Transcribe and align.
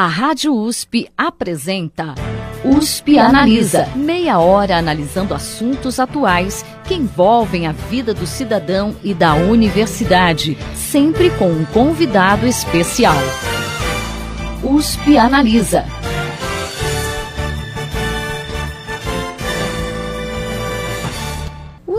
A 0.00 0.06
Rádio 0.06 0.54
USP 0.54 1.10
apresenta 1.14 2.14
USP 2.64 3.18
Analisa. 3.18 3.86
Meia 3.94 4.38
hora 4.38 4.78
analisando 4.78 5.34
assuntos 5.34 6.00
atuais 6.00 6.64
que 6.84 6.94
envolvem 6.94 7.66
a 7.66 7.72
vida 7.72 8.14
do 8.14 8.26
cidadão 8.26 8.96
e 9.04 9.12
da 9.12 9.34
universidade, 9.34 10.56
sempre 10.74 11.28
com 11.32 11.50
um 11.50 11.66
convidado 11.66 12.46
especial. 12.46 13.18
USP 14.64 15.18
Analisa. 15.18 15.84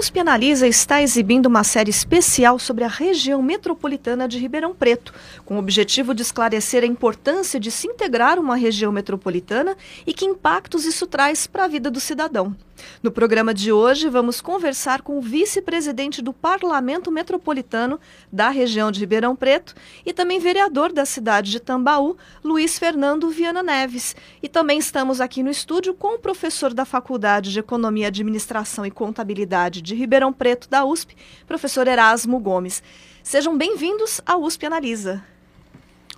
USP 0.02 0.20
Analisa 0.20 0.68
está 0.68 1.00
exibindo 1.00 1.46
uma 1.46 1.64
série 1.64 1.92
especial 1.92 2.58
sobre 2.58 2.84
a 2.84 2.88
região 2.88 3.40
metropolitana 3.40 4.28
de 4.28 4.40
Ribeirão 4.40 4.74
Preto, 4.74 5.14
com 5.46 5.58
o 5.58 5.60
objetivo 5.60 6.16
de 6.16 6.24
esclarecer 6.24 6.82
a 6.84 6.88
importância 6.88 7.60
de 7.60 7.70
se 7.70 7.86
integrar 7.86 8.40
uma 8.40 8.56
região 8.56 8.92
metropolitana 8.92 9.78
e 10.08 10.12
que 10.12 10.26
impactos 10.26 10.86
isso 10.86 11.06
traz 11.06 11.46
para 11.46 11.66
a 11.66 11.68
vida 11.68 11.92
do 11.92 12.00
cidadão. 12.00 12.56
No 13.02 13.12
programa 13.12 13.54
de 13.54 13.72
hoje, 13.72 14.10
vamos 14.10 14.42
conversar 14.42 15.02
com 15.02 15.18
o 15.18 15.22
vice-presidente 15.22 16.22
do 16.22 16.34
Parlamento 16.34 17.12
Metropolitano 17.12 18.00
da 18.32 18.50
região 18.50 18.92
de 18.92 19.00
Ribeirão 19.00 19.36
Preto 19.36 19.74
e 20.06 20.14
também 20.14 20.40
vereador 20.40 20.92
da 20.92 21.06
cidade 21.06 21.52
de 21.52 21.60
Tambaú, 21.60 22.18
Luiz 22.44 22.78
Fernando 22.78 23.30
Viana 23.30 23.64
Neves. 23.64 24.16
E 24.42 24.48
também 24.48 24.80
estamos 24.80 25.22
aqui 25.22 25.44
no 25.44 25.50
estúdio 25.50 25.94
com 25.94 26.16
o 26.16 26.20
professor 26.20 26.74
da 26.74 26.86
Faculdade 26.86 27.52
de 27.52 27.60
Economia, 27.60 28.08
Administração 28.08 28.86
e 28.86 28.92
Contabilidade 28.92 29.82
de 29.82 29.96
Ribeirão 29.96 30.32
Preto, 30.32 30.70
da 30.70 30.86
USP, 30.86 31.16
professor 31.48 31.88
Erasmo 31.88 32.40
Gomes. 32.40 32.82
Sejam 33.24 33.58
bem-vindos 33.58 34.22
à 34.26 34.38
USP 34.38 34.66
Analisa. 34.66 35.24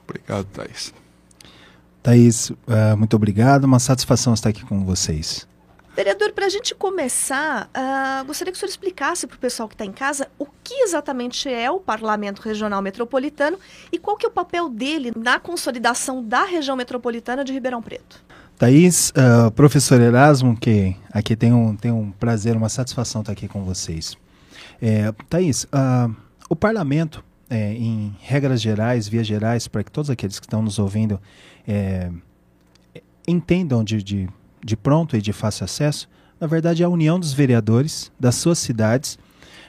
Obrigado, 0.03 0.45
Thaís. 0.45 0.93
Thaís, 2.01 2.49
uh, 2.49 2.97
muito 2.97 3.15
obrigado. 3.15 3.63
Uma 3.63 3.79
satisfação 3.79 4.33
estar 4.33 4.49
aqui 4.49 4.63
com 4.65 4.83
vocês. 4.83 5.47
Vereador, 5.95 6.31
para 6.31 6.47
a 6.47 6.49
gente 6.49 6.73
começar, 6.73 7.69
uh, 7.69 8.25
gostaria 8.25 8.51
que 8.51 8.57
o 8.57 8.59
senhor 8.59 8.69
explicasse 8.69 9.27
para 9.27 9.35
o 9.35 9.39
pessoal 9.39 9.69
que 9.69 9.75
está 9.75 9.85
em 9.85 9.91
casa 9.91 10.27
o 10.39 10.47
que 10.63 10.73
exatamente 10.81 11.47
é 11.47 11.69
o 11.69 11.79
Parlamento 11.79 12.41
Regional 12.41 12.81
Metropolitano 12.81 13.59
e 13.91 13.99
qual 13.99 14.17
que 14.17 14.25
é 14.25 14.29
o 14.29 14.31
papel 14.31 14.69
dele 14.69 15.11
na 15.15 15.39
consolidação 15.39 16.23
da 16.23 16.45
região 16.45 16.75
metropolitana 16.75 17.43
de 17.43 17.53
Ribeirão 17.53 17.79
Preto. 17.79 18.23
Thaís, 18.57 19.11
uh, 19.11 19.51
professor 19.51 20.01
Erasmo, 20.01 20.57
que 20.57 20.95
aqui 21.11 21.35
tem 21.35 21.53
um, 21.53 21.75
tem 21.75 21.91
um 21.91 22.11
prazer, 22.11 22.57
uma 22.57 22.69
satisfação 22.69 23.21
estar 23.21 23.33
aqui 23.33 23.47
com 23.47 23.63
vocês. 23.63 24.17
É, 24.81 25.11
Thaís, 25.29 25.65
uh, 25.65 26.15
o 26.49 26.55
Parlamento, 26.55 27.23
é, 27.47 27.73
em 27.73 28.15
regras 28.19 28.59
gerais, 28.59 29.07
vias 29.07 29.27
gerais, 29.27 29.67
para 29.67 29.83
que 29.83 29.91
todos 29.91 30.09
aqueles 30.09 30.39
que 30.39 30.45
estão 30.47 30.63
nos 30.63 30.79
ouvindo 30.79 31.21
é, 31.67 32.09
entendam 33.27 33.83
de, 33.83 34.01
de 34.01 34.27
de 34.63 34.77
pronto 34.77 35.17
e 35.17 35.21
de 35.21 35.33
fácil 35.33 35.65
acesso, 35.65 36.09
na 36.39 36.47
verdade 36.47 36.83
é 36.83 36.85
a 36.85 36.89
união 36.89 37.19
dos 37.19 37.33
vereadores 37.33 38.11
das 38.19 38.35
suas 38.35 38.59
cidades, 38.59 39.17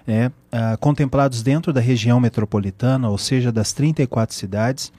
né, 0.06 0.28
uh, 0.28 0.78
contemplados 0.80 1.42
dentro 1.42 1.72
da 1.72 1.80
região 1.80 2.20
metropolitana, 2.20 3.08
ou 3.08 3.18
seja, 3.18 3.50
das 3.50 3.72
34 3.72 4.34
cidades, 4.34 4.92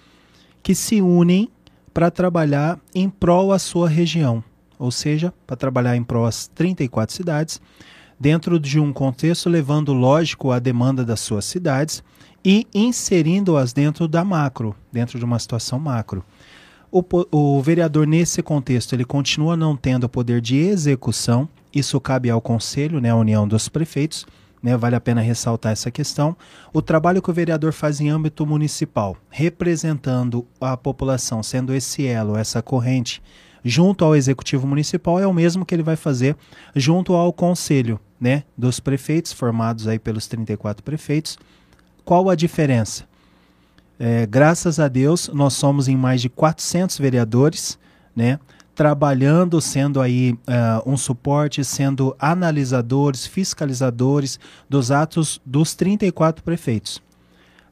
que 0.64 0.74
se 0.74 1.02
unem 1.02 1.50
para 1.94 2.10
trabalhar 2.10 2.80
em 2.94 3.10
prol 3.10 3.54
à 3.54 3.60
sua 3.60 3.88
região, 3.88 4.44
ou 4.78 4.92
seja, 4.92 5.34
para 5.46 5.56
trabalhar 5.56 5.96
em 5.96 6.04
prol 6.04 6.26
às 6.26 6.48
34 6.48 7.16
cidades, 7.16 7.62
dentro 8.20 8.60
de 8.60 8.80
um 8.80 8.92
contexto 8.92 9.50
levando, 9.50 9.94
lógico, 9.94 10.52
a 10.52 10.60
demanda 10.60 11.06
das 11.06 11.20
suas 11.20 11.46
cidades 11.46 12.04
e 12.44 12.68
inserindo-as 12.74 13.74
dentro 13.74 14.08
da 14.08 14.24
macro, 14.24 14.76
dentro 14.92 15.18
de 15.18 15.26
uma 15.26 15.40
situação 15.40 15.80
macro. 15.80 16.24
O, 16.98 17.04
o 17.30 17.62
vereador, 17.62 18.08
nesse 18.08 18.42
contexto, 18.42 18.94
ele 18.94 19.04
continua 19.04 19.58
não 19.58 19.76
tendo 19.76 20.06
o 20.06 20.10
poder 20.10 20.40
de 20.40 20.56
execução, 20.56 21.46
isso 21.74 22.00
cabe 22.00 22.30
ao 22.30 22.40
Conselho, 22.40 23.02
né, 23.02 23.10
a 23.10 23.18
União 23.18 23.46
dos 23.46 23.68
Prefeitos, 23.68 24.26
né, 24.64 24.78
vale 24.78 24.96
a 24.96 25.02
pena 25.02 25.20
ressaltar 25.20 25.74
essa 25.74 25.92
questão. 25.92 26.38
O 26.72 26.82
trabalho 26.82 27.22
que 27.22 27.30
o 27.30 27.34
vereador 27.34 27.74
faz 27.74 28.00
em 28.00 28.08
âmbito 28.08 28.46
municipal, 28.46 29.18
representando 29.30 30.48
a 30.62 30.78
população, 30.78 31.44
sendo 31.44 31.74
esse 31.74 32.08
elo, 32.08 32.38
essa 32.38 32.62
corrente, 32.62 33.22
junto 33.62 34.06
ao 34.06 34.16
executivo 34.16 34.66
municipal, 34.66 35.20
é 35.20 35.28
o 35.28 35.34
mesmo 35.34 35.66
que 35.66 35.76
ele 35.76 35.84
vai 35.84 35.98
fazer 35.98 36.38
junto 36.74 37.12
ao 37.14 37.34
conselho 37.34 38.00
né, 38.18 38.44
dos 38.58 38.80
prefeitos, 38.80 39.34
formados 39.34 39.86
aí 39.86 40.00
pelos 40.00 40.28
34 40.28 40.82
prefeitos. 40.82 41.38
Qual 42.06 42.30
a 42.30 42.36
diferença? 42.36 43.04
É, 43.98 44.26
graças 44.26 44.80
a 44.80 44.88
Deus, 44.88 45.30
nós 45.34 45.54
somos 45.54 45.88
em 45.88 45.96
mais 45.96 46.22
de 46.22 46.30
400 46.30 46.98
vereadores, 46.98 47.80
né? 48.16 48.40
Trabalhando, 48.74 49.62
sendo 49.62 50.02
aí 50.02 50.34
uh, 50.34 50.90
um 50.90 50.98
suporte, 50.98 51.64
sendo 51.64 52.14
analisadores, 52.20 53.26
fiscalizadores 53.26 54.38
dos 54.70 54.92
atos 54.92 55.40
dos 55.46 55.74
34 55.76 56.44
prefeitos. 56.44 57.02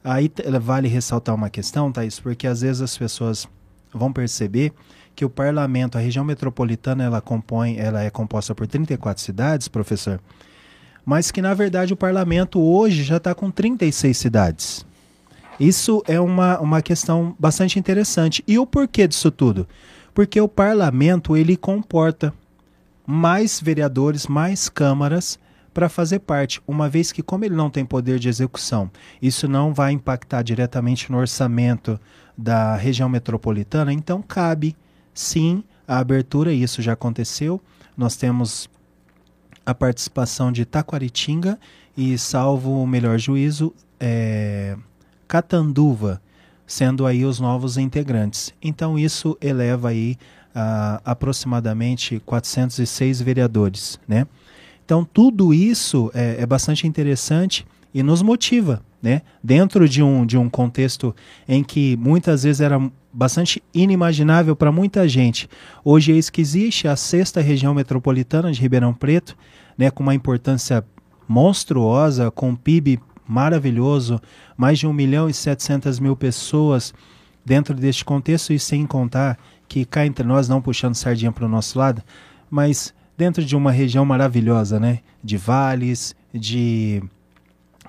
Aí 0.01 0.31
vale 0.61 0.87
ressaltar 0.87 1.35
uma 1.35 1.49
questão, 1.49 1.91
Thaís, 1.91 2.19
porque 2.19 2.47
às 2.47 2.61
vezes 2.61 2.81
as 2.81 2.97
pessoas 2.97 3.47
vão 3.93 4.13
perceber 4.13 4.71
que 5.15 5.25
o 5.25 5.29
parlamento, 5.29 5.97
a 5.97 6.01
região 6.01 6.23
metropolitana, 6.23 7.03
ela 7.03 7.21
compõe, 7.21 7.77
ela 7.77 8.01
é 8.01 8.09
composta 8.09 8.55
por 8.55 8.65
34 8.65 9.21
cidades, 9.21 9.67
professor, 9.67 10.19
mas 11.05 11.31
que 11.31 11.41
na 11.41 11.53
verdade 11.53 11.93
o 11.93 11.97
parlamento 11.97 12.61
hoje 12.61 13.03
já 13.03 13.17
está 13.17 13.35
com 13.35 13.51
36 13.51 14.17
cidades. 14.17 14.85
Isso 15.59 16.03
é 16.07 16.19
uma, 16.19 16.59
uma 16.59 16.81
questão 16.81 17.35
bastante 17.39 17.77
interessante. 17.77 18.43
E 18.47 18.57
o 18.57 18.65
porquê 18.65 19.07
disso 19.07 19.29
tudo? 19.31 19.67
Porque 20.13 20.39
o 20.39 20.47
parlamento 20.47 21.35
ele 21.37 21.55
comporta 21.55 22.33
mais 23.05 23.59
vereadores, 23.59 24.27
mais 24.27 24.69
câmaras 24.69 25.37
para 25.73 25.89
fazer 25.89 26.19
parte, 26.19 26.61
uma 26.67 26.87
vez 26.87 27.11
que, 27.11 27.23
como 27.23 27.43
ele 27.43 27.55
não 27.55 27.69
tem 27.69 27.83
poder 27.83 28.19
de 28.19 28.29
execução, 28.29 28.91
isso 29.19 29.47
não 29.47 29.73
vai 29.73 29.91
impactar 29.91 30.43
diretamente 30.43 31.11
no 31.11 31.17
orçamento 31.17 31.99
da 32.37 32.75
região 32.75 33.09
metropolitana, 33.09 33.91
então 33.91 34.21
cabe 34.21 34.75
sim 35.13 35.63
a 35.87 35.97
abertura, 35.97 36.53
isso 36.53 36.81
já 36.81 36.93
aconteceu. 36.93 37.59
Nós 37.97 38.15
temos 38.15 38.69
a 39.65 39.73
participação 39.73 40.51
de 40.51 40.63
Taquaritinga 40.63 41.59
e, 41.97 42.17
salvo 42.17 42.81
o 42.81 42.87
melhor 42.87 43.17
juízo, 43.17 43.73
é, 43.99 44.77
Catanduva, 45.27 46.21
sendo 46.65 47.05
aí 47.05 47.25
os 47.25 47.39
novos 47.39 47.77
integrantes. 47.77 48.53
Então 48.61 48.97
isso 48.97 49.37
eleva 49.41 49.89
aí 49.89 50.17
a 50.53 51.01
aproximadamente 51.03 52.21
406 52.25 53.21
vereadores, 53.21 53.99
né? 54.07 54.27
Então 54.85 55.03
tudo 55.03 55.53
isso 55.53 56.11
é, 56.13 56.41
é 56.41 56.45
bastante 56.45 56.85
interessante 56.85 57.65
e 57.93 58.03
nos 58.03 58.21
motiva, 58.21 58.81
né? 59.01 59.21
Dentro 59.43 59.87
de 59.87 60.03
um, 60.03 60.25
de 60.25 60.37
um 60.37 60.49
contexto 60.49 61.15
em 61.47 61.63
que 61.63 61.97
muitas 61.97 62.43
vezes 62.43 62.61
era 62.61 62.79
bastante 63.11 63.61
inimaginável 63.73 64.55
para 64.55 64.71
muita 64.71 65.07
gente. 65.07 65.47
Hoje 65.83 66.11
é 66.11 66.15
isso 66.15 66.31
que 66.31 66.41
existe 66.41 66.87
a 66.87 66.95
sexta 66.95 67.41
região 67.41 67.73
metropolitana 67.73 68.51
de 68.51 68.59
Ribeirão 68.59 68.93
Preto, 68.93 69.37
né, 69.77 69.91
com 69.91 70.01
uma 70.01 70.15
importância 70.15 70.83
monstruosa, 71.27 72.31
com 72.31 72.55
PIB 72.55 72.99
maravilhoso, 73.27 74.21
mais 74.57 74.79
de 74.79 74.87
1 74.87 74.93
milhão 74.93 75.29
e 75.29 75.33
700 75.33 75.99
mil 75.99 76.15
pessoas 76.15 76.93
dentro 77.45 77.73
deste 77.73 78.05
contexto, 78.05 78.53
e 78.53 78.59
sem 78.59 78.85
contar 78.85 79.37
que 79.67 79.85
cá 79.85 80.05
entre 80.05 80.25
nós, 80.25 80.47
não 80.47 80.61
puxando 80.61 80.95
sardinha 80.95 81.31
para 81.31 81.45
o 81.45 81.49
nosso 81.49 81.77
lado, 81.77 82.01
mas 82.49 82.93
dentro 83.17 83.43
de 83.43 83.55
uma 83.55 83.71
região 83.71 84.05
maravilhosa, 84.05 84.79
né? 84.79 84.99
De 85.23 85.37
vales, 85.37 86.15
de 86.33 87.01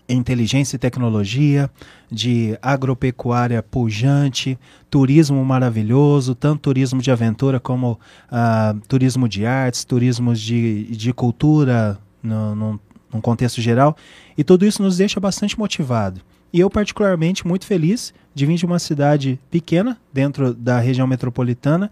inteligência 0.09 0.77
e 0.77 0.79
tecnologia, 0.79 1.71
de 2.11 2.59
agropecuária 2.61 3.63
pujante, 3.63 4.59
turismo 4.91 5.43
maravilhoso, 5.45 6.35
tanto 6.35 6.61
turismo 6.61 7.01
de 7.01 7.11
aventura 7.11 7.59
como 7.59 7.93
uh, 7.93 8.79
turismo 8.87 9.29
de 9.29 9.47
artes, 9.47 9.85
turismo 9.85 10.35
de, 10.35 10.85
de 10.95 11.13
cultura 11.13 11.99
no, 12.23 12.55
no, 12.55 12.81
num 13.15 13.21
contexto 13.21 13.61
geral, 13.61 13.97
e 14.37 14.43
tudo 14.43 14.67
isso 14.67 14.83
nos 14.83 14.97
deixa 14.97 15.21
bastante 15.21 15.59
motivado. 15.59 16.21
E 16.53 16.61
eu, 16.61 16.69
particularmente, 16.69 17.47
muito 17.47 17.65
feliz 17.67 18.13
de 18.35 18.45
vir 18.45 18.57
de 18.57 18.67
uma 18.67 18.79
cidade 18.79 19.39
pequena, 19.51 19.97
dentro 20.13 20.53
da 20.53 20.81
região 20.81 21.07
metropolitana, 21.07 21.91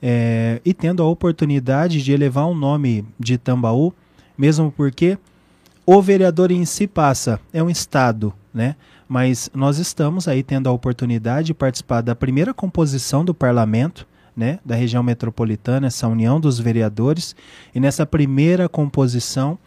é, 0.00 0.60
e 0.64 0.72
tendo 0.72 1.02
a 1.02 1.06
oportunidade 1.06 2.02
de 2.02 2.12
elevar 2.12 2.46
o 2.46 2.52
um 2.52 2.54
nome 2.54 3.04
de 3.18 3.38
Tambaú, 3.38 3.92
mesmo 4.36 4.72
porque 4.72 5.18
o 5.86 6.00
vereador 6.00 6.50
em 6.50 6.64
si 6.64 6.86
passa, 6.86 7.40
é 7.52 7.62
um 7.62 7.70
estado, 7.70 8.32
né? 8.52 8.76
Mas 9.08 9.50
nós 9.54 9.78
estamos 9.78 10.26
aí 10.26 10.42
tendo 10.42 10.68
a 10.68 10.72
oportunidade 10.72 11.48
de 11.48 11.54
participar 11.54 12.00
da 12.00 12.14
primeira 12.14 12.54
composição 12.54 13.24
do 13.24 13.34
parlamento, 13.34 14.06
né, 14.34 14.58
da 14.64 14.74
região 14.74 15.02
metropolitana, 15.02 15.88
essa 15.88 16.08
união 16.08 16.40
dos 16.40 16.58
vereadores, 16.58 17.36
e 17.74 17.78
nessa 17.78 18.06
primeira 18.06 18.68
composição 18.68 19.58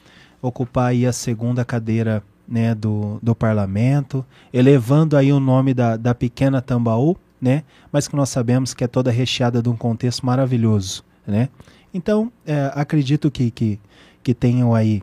ocupar 0.48 0.88
aí 0.88 1.06
a 1.06 1.14
segunda 1.14 1.66
cadeira 1.66 2.24
né, 2.48 2.76
do, 2.76 3.20
do 3.22 3.34
parlamento, 3.34 4.24
elevando 4.54 5.18
aí 5.18 5.34
o 5.34 5.40
nome 5.40 5.74
da, 5.74 5.98
da 5.98 6.14
pequena 6.14 6.62
Tambaú, 6.62 7.18
né? 7.42 7.64
Mas 7.92 8.08
que 8.08 8.16
nós 8.16 8.30
sabemos 8.30 8.74
que 8.74 8.84
é 8.84 8.88
toda 8.88 9.12
recheada 9.12 9.62
de 9.62 9.70
um 9.70 9.76
contexto 9.76 10.26
maravilhoso, 10.26 11.04
né? 11.26 11.50
Então, 11.94 12.32
é, 12.46 12.72
acredito 12.76 13.32
que, 13.32 13.50
que, 13.50 13.80
que 14.22 14.34
tenham 14.34 14.76
aí 14.76 15.02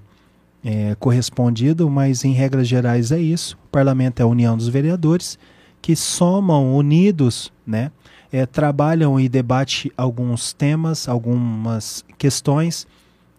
é, 0.65 0.95
correspondido, 0.99 1.91
mas 1.91 2.25
em 2.25 2.33
regras 2.33 2.69
gerais 2.69 3.11
é 3.11 3.19
isso. 3.19 3.59
O 3.65 3.69
parlamento 3.69 4.21
é 4.21 4.23
a 4.23 4.27
união 4.27 4.57
dos 4.57 4.69
vereadores 4.69 5.39
que 5.81 5.97
somam, 5.97 6.77
unidos, 6.77 7.53
né? 7.67 7.91
É, 8.31 8.47
trabalham 8.47 9.19
e 9.19 9.29
debatem 9.29 9.91
alguns 9.97 10.53
temas, 10.53 11.09
algumas 11.09 12.05
questões 12.17 12.87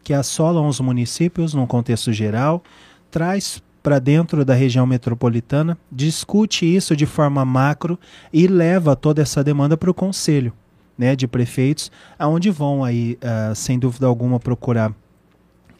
que 0.03 0.13
assolam 0.13 0.67
os 0.67 0.79
municípios 0.79 1.53
num 1.53 1.65
contexto 1.65 2.11
geral, 2.11 2.61
traz 3.09 3.61
para 3.81 3.99
dentro 3.99 4.45
da 4.45 4.53
região 4.53 4.85
metropolitana, 4.85 5.77
discute 5.91 6.65
isso 6.65 6.95
de 6.95 7.05
forma 7.05 7.43
macro 7.43 7.99
e 8.31 8.47
leva 8.47 8.95
toda 8.95 9.21
essa 9.21 9.43
demanda 9.43 9.75
para 9.75 9.91
o 9.91 9.93
conselho 9.93 10.53
né, 10.97 11.15
de 11.15 11.27
prefeitos, 11.27 11.91
aonde 12.17 12.49
vão 12.49 12.83
aí, 12.83 13.17
uh, 13.21 13.55
sem 13.55 13.77
dúvida 13.77 14.05
alguma, 14.05 14.39
procurar 14.39 14.93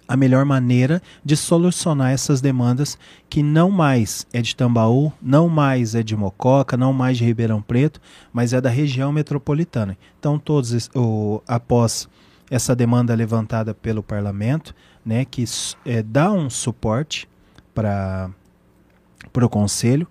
a 0.06 0.18
melhor 0.18 0.44
maneira 0.44 1.02
de 1.24 1.38
solucionar 1.38 2.12
essas 2.12 2.42
demandas 2.42 2.98
que 3.30 3.42
não 3.42 3.72
mais 3.72 4.28
é 4.34 4.42
de 4.42 4.56
Tambaú, 4.56 5.14
não 5.22 5.48
mais 5.48 5.96
é 5.96 6.04
de 6.04 6.16
Mococa, 6.16 6.76
não 6.76 6.92
mais 6.92 7.18
de 7.18 7.24
Ribeirão 7.24 7.62
Preto, 7.62 8.02
mas 8.32 8.54
é 8.54 8.60
da 8.60 8.70
região 8.70 9.12
metropolitana. 9.12 9.98
Então, 10.20 10.38
todos 10.38 10.90
o, 10.94 11.42
após 11.48 12.10
essa 12.50 12.76
demanda 12.76 13.14
levantada 13.16 13.74
pelo 13.74 14.04
parlamento, 14.04 14.76
né, 15.06 15.26
que 15.26 15.44
é, 15.86 16.02
dá 16.02 16.32
um 16.32 16.50
suporte 16.50 17.28
para 17.74 18.30
o 19.36 19.50
conselho, 19.50 20.08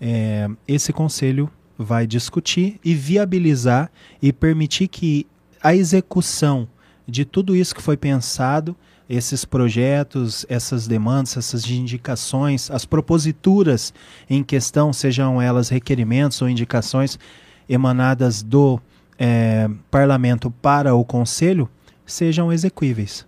é, 0.00 0.48
esse 0.66 0.92
conselho 0.92 1.50
vai 1.78 2.06
discutir 2.06 2.78
e 2.84 2.94
viabilizar 2.94 3.90
e 4.20 4.32
permitir 4.32 4.88
que 4.88 5.26
a 5.62 5.74
execução 5.74 6.68
de 7.06 7.24
tudo 7.24 7.54
isso 7.56 7.74
que 7.74 7.82
foi 7.82 7.96
pensado, 7.96 8.76
esses 9.08 9.44
projetos, 9.44 10.46
essas 10.48 10.86
demandas, 10.86 11.36
essas 11.36 11.68
indicações, 11.68 12.70
as 12.70 12.84
proposituras 12.84 13.92
em 14.28 14.42
questão, 14.42 14.92
sejam 14.92 15.40
elas 15.40 15.68
requerimentos 15.68 16.40
ou 16.40 16.48
indicações 16.48 17.18
emanadas 17.68 18.42
do 18.42 18.80
é, 19.18 19.68
parlamento 19.90 20.50
para 20.50 20.94
o 20.94 21.04
conselho, 21.04 21.68
sejam 22.06 22.52
execuíveis. 22.52 23.26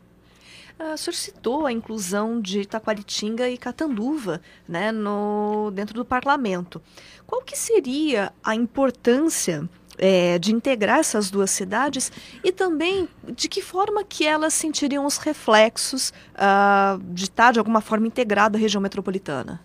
Uh, 0.79 0.93
o 0.93 0.97
senhor 0.99 1.15
citou 1.15 1.67
a 1.67 1.73
inclusão 1.73 2.41
de 2.41 2.67
Taquaritinga 2.67 3.49
e 3.49 3.57
Catanduva 3.57 4.43
né, 4.69 4.93
no, 4.93 5.71
dentro 5.73 5.95
do 5.95 6.05
parlamento. 6.05 6.83
Qual 7.27 7.41
que 7.43 7.57
seria 7.57 8.31
a 8.45 8.55
importância 8.55 9.67
é, 9.99 10.39
de 10.39 10.53
integrar 10.53 10.99
essas 10.99 11.31
duas 11.31 11.51
cidades 11.51 12.13
e 12.45 12.53
também 12.53 13.09
de 13.35 13.49
que 13.49 13.63
forma 13.63 14.05
que 14.05 14.27
elas 14.27 14.53
sentiriam 14.53 15.07
os 15.07 15.17
reflexos 15.17 16.13
uh, 16.35 17.03
de 17.13 17.25
estar 17.25 17.53
de 17.53 17.59
alguma 17.59 17.81
forma 17.81 18.07
integrada 18.07 18.59
à 18.59 18.61
região 18.61 18.81
metropolitana? 18.81 19.61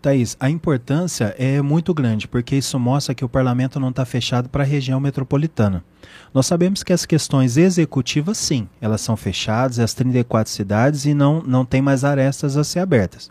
Thaís, 0.00 0.36
a 0.40 0.48
importância 0.48 1.34
é 1.38 1.60
muito 1.60 1.92
grande, 1.92 2.26
porque 2.26 2.56
isso 2.56 2.78
mostra 2.78 3.14
que 3.14 3.24
o 3.24 3.28
parlamento 3.28 3.78
não 3.78 3.90
está 3.90 4.04
fechado 4.04 4.48
para 4.48 4.62
a 4.62 4.66
região 4.66 4.98
metropolitana. 4.98 5.84
Nós 6.32 6.46
sabemos 6.46 6.82
que 6.82 6.92
as 6.92 7.04
questões 7.04 7.56
executivas, 7.56 8.38
sim, 8.38 8.68
elas 8.80 9.00
são 9.00 9.16
fechadas, 9.16 9.78
as 9.78 9.92
34 9.92 10.52
cidades, 10.52 11.04
e 11.04 11.12
não, 11.12 11.42
não 11.42 11.64
tem 11.64 11.82
mais 11.82 12.02
arestas 12.02 12.56
a 12.56 12.64
ser 12.64 12.80
abertas. 12.80 13.30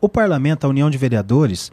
O 0.00 0.08
parlamento, 0.08 0.64
a 0.64 0.68
União 0.68 0.88
de 0.88 0.96
Vereadores, 0.96 1.70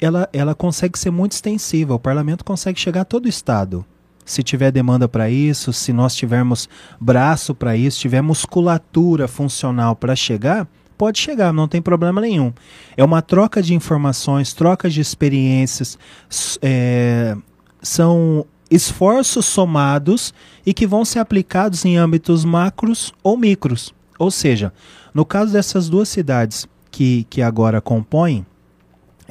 ela, 0.00 0.28
ela 0.32 0.54
consegue 0.54 0.98
ser 0.98 1.10
muito 1.10 1.32
extensiva, 1.32 1.94
o 1.94 1.98
parlamento 1.98 2.44
consegue 2.44 2.78
chegar 2.78 3.00
a 3.00 3.04
todo 3.04 3.26
o 3.26 3.28
estado. 3.28 3.84
Se 4.24 4.42
tiver 4.42 4.70
demanda 4.70 5.08
para 5.08 5.30
isso, 5.30 5.72
se 5.72 5.90
nós 5.90 6.14
tivermos 6.14 6.68
braço 7.00 7.54
para 7.54 7.76
isso, 7.76 7.98
tiver 7.98 8.20
musculatura 8.20 9.26
funcional 9.26 9.96
para 9.96 10.14
chegar, 10.14 10.68
pode 10.98 11.20
chegar, 11.20 11.52
não 11.52 11.68
tem 11.68 11.80
problema 11.80 12.20
nenhum. 12.20 12.52
É 12.96 13.04
uma 13.04 13.22
troca 13.22 13.62
de 13.62 13.72
informações, 13.72 14.52
troca 14.52 14.90
de 14.90 15.00
experiências, 15.00 15.96
é, 16.60 17.36
são 17.80 18.44
esforços 18.68 19.46
somados 19.46 20.34
e 20.66 20.74
que 20.74 20.86
vão 20.86 21.04
ser 21.04 21.20
aplicados 21.20 21.84
em 21.84 21.96
âmbitos 21.96 22.44
macros 22.44 23.14
ou 23.22 23.36
micros. 23.36 23.94
Ou 24.18 24.30
seja, 24.30 24.72
no 25.14 25.24
caso 25.24 25.52
dessas 25.52 25.88
duas 25.88 26.08
cidades 26.08 26.66
que, 26.90 27.24
que 27.30 27.40
agora 27.40 27.80
compõem, 27.80 28.44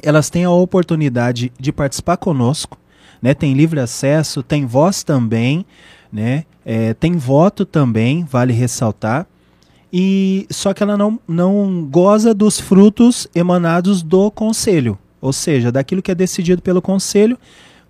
elas 0.02 0.30
têm 0.30 0.44
a 0.44 0.50
oportunidade 0.50 1.52
de 1.60 1.70
participar 1.70 2.16
conosco, 2.16 2.78
né? 3.20 3.34
tem 3.34 3.52
livre 3.52 3.78
acesso, 3.78 4.42
tem 4.42 4.64
voz 4.64 5.02
também, 5.02 5.66
né? 6.10 6.44
É, 6.64 6.94
tem 6.94 7.16
voto 7.16 7.64
também, 7.66 8.24
vale 8.24 8.52
ressaltar 8.52 9.26
e 9.92 10.46
só 10.50 10.74
que 10.74 10.82
ela 10.82 10.96
não, 10.96 11.18
não 11.26 11.86
goza 11.90 12.34
dos 12.34 12.60
frutos 12.60 13.26
emanados 13.34 14.02
do 14.02 14.30
conselho, 14.30 14.98
ou 15.20 15.32
seja, 15.32 15.72
daquilo 15.72 16.02
que 16.02 16.10
é 16.10 16.14
decidido 16.14 16.62
pelo 16.62 16.82
conselho, 16.82 17.38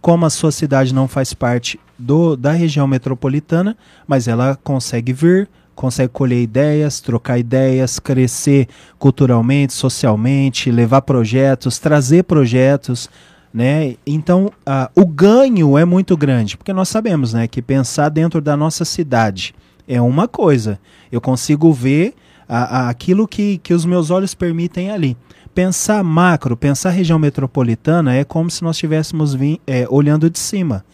como 0.00 0.25
a 0.25 0.31
sua 0.31 0.53
cidade 0.53 0.95
não 0.95 1.09
faz 1.09 1.35
parte 1.35 1.79
do, 1.99 2.37
da 2.37 2.53
região 2.53 2.87
metropolitana, 2.87 3.77
mas 4.06 4.29
ela 4.29 4.56
consegue 4.62 5.12
vir, 5.12 5.49
consegue 5.75 6.12
colher 6.12 6.41
ideias, 6.41 7.00
trocar 7.00 7.39
ideias, 7.39 7.99
crescer 7.99 8.69
culturalmente, 8.99 9.73
socialmente, 9.73 10.71
levar 10.71 11.03
projetos, 11.03 11.79
trazer 11.79 12.25
projetos, 12.25 13.11
né? 13.53 13.97
Então, 14.06 14.53
o 14.94 15.06
ganho 15.06 15.77
é 15.77 15.85
muito 15.85 16.17
grande, 16.17 16.56
porque 16.56 16.73
nós 16.73 16.89
sabemos, 16.89 17.33
né, 17.33 17.49
que 17.49 17.62
pensar 17.62 18.09
dentro 18.09 18.41
da 18.41 18.56
nossa 18.56 18.85
cidade 18.85 19.55
é 19.88 20.00
uma 20.00 20.29
coisa. 20.29 20.79
Eu 21.11 21.20
consigo 21.20 21.73
ver 21.73 22.14
a, 22.49 22.58
a, 22.58 22.88
aquilo 22.90 23.26
que, 23.26 23.58
que 23.58 23.73
os 23.73 23.85
meus 23.85 24.11
olhos 24.11 24.35
permitem 24.35 24.90
ali. 24.90 25.17
Pensar 25.55 26.05
macro, 26.05 26.56
pensar 26.56 26.90
região 26.90 27.19
metropolitana 27.19 28.14
é 28.14 28.23
como 28.23 28.50
se 28.50 28.62
nós 28.62 28.76
estivéssemos 28.76 29.37
é, 29.67 29.87
olhando 29.90 30.31
de 30.31 30.38
cima. 30.38 30.85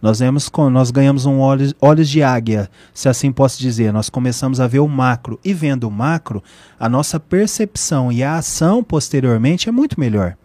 Nós, 0.00 0.18
vemos, 0.18 0.50
nós 0.72 0.90
ganhamos 0.90 1.26
um 1.26 1.38
olhos, 1.38 1.74
olhos 1.80 2.08
de 2.08 2.22
águia, 2.22 2.68
se 2.92 3.08
assim 3.08 3.30
posso 3.30 3.60
dizer. 3.60 3.92
Nós 3.92 4.10
começamos 4.10 4.60
a 4.60 4.66
ver 4.66 4.80
o 4.80 4.88
macro. 4.88 5.38
E 5.44 5.54
vendo 5.54 5.84
o 5.84 5.90
macro, 5.90 6.42
a 6.78 6.88
nossa 6.88 7.20
percepção 7.20 8.10
e 8.10 8.22
a 8.22 8.36
ação 8.36 8.82
posteriormente 8.82 9.68
é 9.68 9.72
muito 9.72 9.98
melhor. 9.98 10.36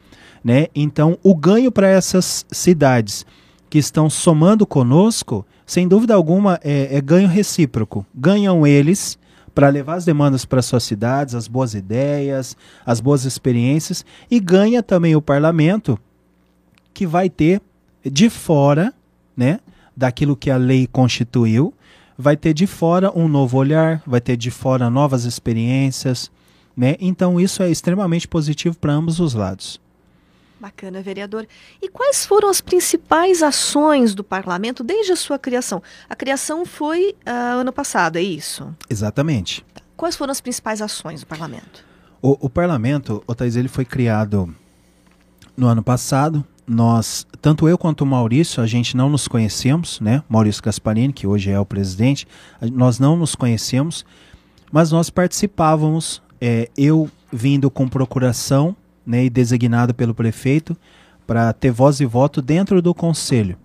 Né? 0.43 0.67
Então, 0.75 1.17
o 1.23 1.35
ganho 1.35 1.71
para 1.71 1.87
essas 1.87 2.45
cidades 2.51 3.25
que 3.67 3.79
estão 3.79 4.09
somando 4.09 4.65
conosco 4.65 5.45
sem 5.67 5.85
dúvida 5.85 6.15
alguma, 6.15 6.59
é, 6.63 6.95
é 6.95 7.01
ganho 7.01 7.27
recíproco. 7.27 8.05
Ganham 8.15 8.65
eles 8.65 9.19
para 9.53 9.67
levar 9.67 9.95
as 9.95 10.05
demandas 10.05 10.45
para 10.45 10.61
suas 10.61 10.83
cidades, 10.83 11.35
as 11.35 11.47
boas 11.47 11.73
ideias, 11.73 12.55
as 12.85 13.01
boas 13.01 13.25
experiências, 13.25 14.05
e 14.31 14.39
ganha 14.39 14.81
também 14.81 15.15
o 15.15 15.21
parlamento, 15.21 15.99
que 16.93 17.05
vai 17.05 17.29
ter 17.29 17.61
de 18.05 18.29
fora, 18.29 18.93
né, 19.35 19.59
daquilo 19.95 20.37
que 20.37 20.49
a 20.49 20.57
lei 20.57 20.87
constituiu, 20.87 21.73
vai 22.17 22.37
ter 22.37 22.53
de 22.53 22.65
fora 22.65 23.11
um 23.17 23.27
novo 23.27 23.57
olhar, 23.57 24.01
vai 24.07 24.21
ter 24.21 24.37
de 24.37 24.49
fora 24.49 24.89
novas 24.89 25.25
experiências, 25.25 26.31
né? 26.75 26.95
Então 26.99 27.39
isso 27.39 27.61
é 27.61 27.69
extremamente 27.69 28.27
positivo 28.27 28.77
para 28.77 28.93
ambos 28.93 29.19
os 29.19 29.33
lados. 29.33 29.79
Bacana, 30.59 31.01
vereador. 31.01 31.47
E 31.79 31.87
quais 31.87 32.25
foram 32.25 32.49
as 32.49 32.61
principais 32.61 33.43
ações 33.43 34.15
do 34.15 34.23
parlamento 34.23 34.83
desde 34.83 35.11
a 35.11 35.15
sua 35.15 35.37
criação? 35.37 35.83
A 36.09 36.15
criação 36.15 36.65
foi 36.65 37.15
uh, 37.27 37.59
ano 37.59 37.71
passado, 37.71 38.17
é 38.17 38.23
isso? 38.23 38.75
Exatamente. 38.89 39.63
Quais 39.95 40.15
foram 40.15 40.31
as 40.31 40.41
principais 40.41 40.81
ações 40.81 41.21
do 41.21 41.27
parlamento? 41.27 41.85
O, 42.21 42.47
o 42.47 42.49
parlamento, 42.49 43.23
o 43.27 43.35
Thais, 43.35 43.55
ele 43.55 43.67
foi 43.67 43.85
criado 43.85 44.53
no 45.55 45.67
ano 45.67 45.83
passado. 45.83 46.43
Nós, 46.65 47.25
tanto 47.39 47.67
eu 47.67 47.77
quanto 47.77 48.01
o 48.01 48.05
Maurício, 48.05 48.61
a 48.61 48.67
gente 48.67 48.97
não 48.97 49.09
nos 49.09 49.27
conhecemos, 49.27 49.99
né? 50.01 50.23
Maurício 50.27 50.61
Gasparini, 50.63 51.13
que 51.13 51.27
hoje 51.27 51.51
é 51.51 51.59
o 51.59 51.65
presidente, 51.65 52.27
nós 52.73 52.99
não 52.99 53.15
nos 53.15 53.35
conhecemos, 53.35 54.03
mas 54.71 54.91
nós 54.91 55.09
participávamos, 55.09 56.21
é, 56.41 56.69
eu 56.75 57.09
vindo 57.31 57.69
com 57.69 57.87
procuração 57.87 58.75
né, 59.07 59.23
e 59.23 59.29
designado 59.29 59.95
pelo 59.95 60.13
prefeito 60.13 60.75
para 61.25 61.53
ter 61.53 61.71
voz 61.71 62.01
e 62.01 62.05
voto 62.05 62.41
dentro 62.41 62.81
do 62.81 62.93
conselho. 62.93 63.57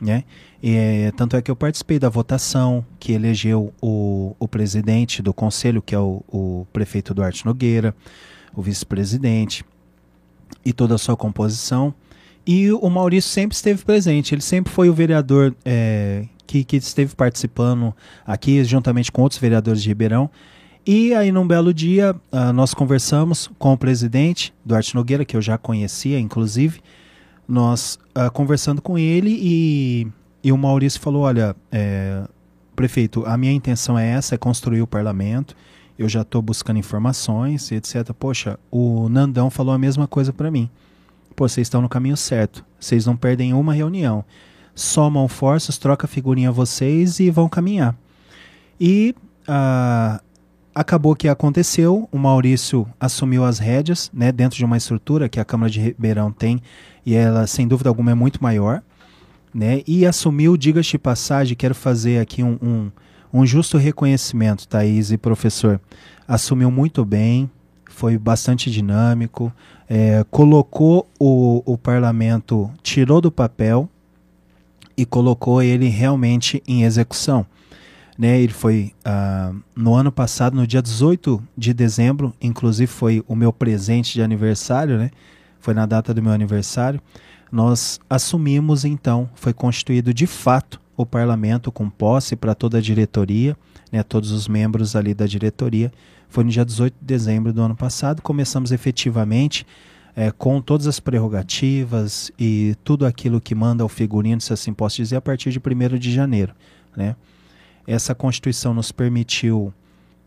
Né? 0.00 0.24
E, 0.62 0.74
é, 0.74 1.12
tanto 1.12 1.36
é 1.36 1.42
que 1.42 1.50
eu 1.50 1.56
participei 1.56 1.98
da 1.98 2.08
votação 2.08 2.84
que 2.98 3.12
elegeu 3.12 3.72
o, 3.80 4.34
o 4.38 4.48
presidente 4.48 5.22
do 5.22 5.34
conselho, 5.34 5.82
que 5.82 5.94
é 5.94 5.98
o, 5.98 6.22
o 6.28 6.66
prefeito 6.72 7.12
Duarte 7.12 7.44
Nogueira, 7.44 7.94
o 8.54 8.62
vice-presidente 8.62 9.64
e 10.64 10.72
toda 10.72 10.94
a 10.94 10.98
sua 10.98 11.16
composição. 11.16 11.94
E 12.46 12.70
o 12.72 12.88
Maurício 12.88 13.30
sempre 13.30 13.54
esteve 13.54 13.84
presente, 13.84 14.34
ele 14.34 14.42
sempre 14.42 14.72
foi 14.72 14.88
o 14.88 14.94
vereador 14.94 15.54
é, 15.64 16.26
que, 16.46 16.64
que 16.64 16.76
esteve 16.76 17.14
participando 17.14 17.94
aqui, 18.24 18.62
juntamente 18.64 19.10
com 19.10 19.22
outros 19.22 19.40
vereadores 19.40 19.82
de 19.82 19.88
Ribeirão. 19.88 20.30
E 20.86 21.12
aí, 21.12 21.32
num 21.32 21.44
belo 21.44 21.74
dia, 21.74 22.14
uh, 22.30 22.52
nós 22.52 22.72
conversamos 22.72 23.50
com 23.58 23.72
o 23.72 23.76
presidente, 23.76 24.54
Duarte 24.64 24.94
Nogueira, 24.94 25.24
que 25.24 25.36
eu 25.36 25.42
já 25.42 25.58
conhecia, 25.58 26.16
inclusive, 26.16 26.80
nós 27.48 27.98
uh, 28.16 28.30
conversando 28.30 28.80
com 28.80 28.96
ele 28.96 29.36
e, 29.42 30.06
e 30.44 30.52
o 30.52 30.56
Maurício 30.56 31.00
falou, 31.00 31.22
olha, 31.22 31.56
é, 31.72 32.22
prefeito, 32.76 33.26
a 33.26 33.36
minha 33.36 33.52
intenção 33.52 33.98
é 33.98 34.10
essa, 34.10 34.36
é 34.36 34.38
construir 34.38 34.80
o 34.80 34.86
parlamento, 34.86 35.56
eu 35.98 36.08
já 36.08 36.22
estou 36.22 36.40
buscando 36.40 36.78
informações, 36.78 37.72
etc. 37.72 38.12
Poxa, 38.16 38.56
o 38.70 39.08
Nandão 39.08 39.50
falou 39.50 39.74
a 39.74 39.78
mesma 39.78 40.06
coisa 40.06 40.32
para 40.32 40.52
mim. 40.52 40.70
Pô, 41.34 41.48
vocês 41.48 41.66
estão 41.66 41.82
no 41.82 41.88
caminho 41.88 42.16
certo, 42.16 42.64
vocês 42.78 43.04
não 43.04 43.16
perdem 43.16 43.52
uma 43.52 43.74
reunião. 43.74 44.24
Somam 44.72 45.26
forças, 45.26 45.78
troca 45.78 46.06
figurinha 46.06 46.52
vocês 46.52 47.18
e 47.18 47.28
vão 47.28 47.48
caminhar. 47.48 47.96
E 48.80 49.16
uh, 49.48 50.24
acabou 50.76 51.16
que 51.16 51.26
aconteceu, 51.26 52.06
o 52.12 52.18
Maurício 52.18 52.86
assumiu 53.00 53.46
as 53.46 53.58
rédeas, 53.58 54.10
né, 54.12 54.30
dentro 54.30 54.58
de 54.58 54.64
uma 54.64 54.76
estrutura 54.76 55.26
que 55.26 55.40
a 55.40 55.44
Câmara 55.44 55.70
de 55.70 55.80
Ribeirão 55.80 56.30
tem, 56.30 56.60
e 57.04 57.14
ela, 57.14 57.46
sem 57.46 57.66
dúvida 57.66 57.88
alguma, 57.88 58.10
é 58.10 58.14
muito 58.14 58.42
maior, 58.42 58.82
né, 59.54 59.80
e 59.86 60.04
assumiu, 60.04 60.54
diga-se 60.54 60.90
de 60.90 60.98
passagem, 60.98 61.56
quero 61.56 61.74
fazer 61.74 62.20
aqui 62.20 62.42
um, 62.42 62.58
um, 62.62 62.90
um 63.32 63.46
justo 63.46 63.78
reconhecimento, 63.78 64.68
Thaís 64.68 65.10
e 65.10 65.16
professor, 65.16 65.80
assumiu 66.28 66.70
muito 66.70 67.06
bem, 67.06 67.50
foi 67.88 68.18
bastante 68.18 68.70
dinâmico, 68.70 69.50
é, 69.88 70.26
colocou 70.30 71.08
o, 71.18 71.62
o 71.64 71.78
parlamento, 71.78 72.70
tirou 72.82 73.22
do 73.22 73.32
papel 73.32 73.88
e 74.94 75.06
colocou 75.06 75.62
ele 75.62 75.88
realmente 75.88 76.62
em 76.68 76.82
execução. 76.82 77.46
Né, 78.18 78.40
ele 78.40 78.52
foi 78.52 78.94
uh, 79.06 79.54
no 79.74 79.94
ano 79.94 80.10
passado, 80.10 80.56
no 80.56 80.66
dia 80.66 80.80
18 80.80 81.42
de 81.56 81.74
dezembro, 81.74 82.32
inclusive 82.40 82.86
foi 82.86 83.22
o 83.28 83.36
meu 83.36 83.52
presente 83.52 84.14
de 84.14 84.22
aniversário, 84.22 84.96
né? 84.96 85.10
Foi 85.60 85.74
na 85.74 85.84
data 85.84 86.14
do 86.14 86.22
meu 86.22 86.32
aniversário. 86.32 87.00
Nós 87.52 88.00
assumimos 88.08 88.84
então, 88.84 89.28
foi 89.34 89.52
constituído 89.52 90.14
de 90.14 90.26
fato 90.26 90.80
o 90.96 91.04
parlamento 91.04 91.70
com 91.70 91.90
posse 91.90 92.34
para 92.34 92.54
toda 92.54 92.78
a 92.78 92.80
diretoria, 92.80 93.56
né, 93.92 94.02
todos 94.02 94.30
os 94.30 94.48
membros 94.48 94.96
ali 94.96 95.12
da 95.12 95.26
diretoria. 95.26 95.92
Foi 96.28 96.42
no 96.42 96.50
dia 96.50 96.64
18 96.64 96.94
de 96.98 97.06
dezembro 97.06 97.52
do 97.52 97.60
ano 97.60 97.76
passado. 97.76 98.22
Começamos 98.22 98.72
efetivamente 98.72 99.66
é, 100.14 100.30
com 100.30 100.60
todas 100.60 100.86
as 100.86 100.98
prerrogativas 100.98 102.32
e 102.38 102.74
tudo 102.82 103.04
aquilo 103.04 103.40
que 103.40 103.54
manda 103.54 103.84
o 103.84 103.88
figurino, 103.88 104.40
se 104.40 104.52
assim 104.52 104.72
posso 104.72 104.96
dizer, 104.96 105.16
a 105.16 105.20
partir 105.20 105.50
de 105.50 105.58
1 105.58 105.98
de 105.98 106.12
janeiro. 106.12 106.54
Né? 106.96 107.14
Essa 107.86 108.14
Constituição 108.14 108.74
nos 108.74 108.90
permitiu 108.90 109.72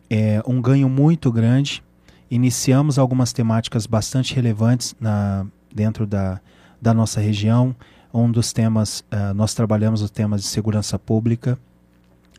é, 0.09 0.41
um 0.47 0.61
ganho 0.61 0.87
muito 0.89 1.31
grande. 1.31 1.83
Iniciamos 2.31 2.97
algumas 2.97 3.33
temáticas 3.33 3.85
bastante 3.85 4.33
relevantes 4.33 4.95
na, 4.99 5.45
dentro 5.73 6.07
da, 6.07 6.39
da 6.81 6.93
nossa 6.93 7.19
região. 7.19 7.75
Um 8.13 8.31
dos 8.31 8.53
temas, 8.53 9.01
uh, 9.11 9.33
nós 9.35 9.53
trabalhamos 9.53 10.01
os 10.01 10.09
temas 10.09 10.41
de 10.41 10.47
segurança 10.47 10.97
pública, 10.97 11.59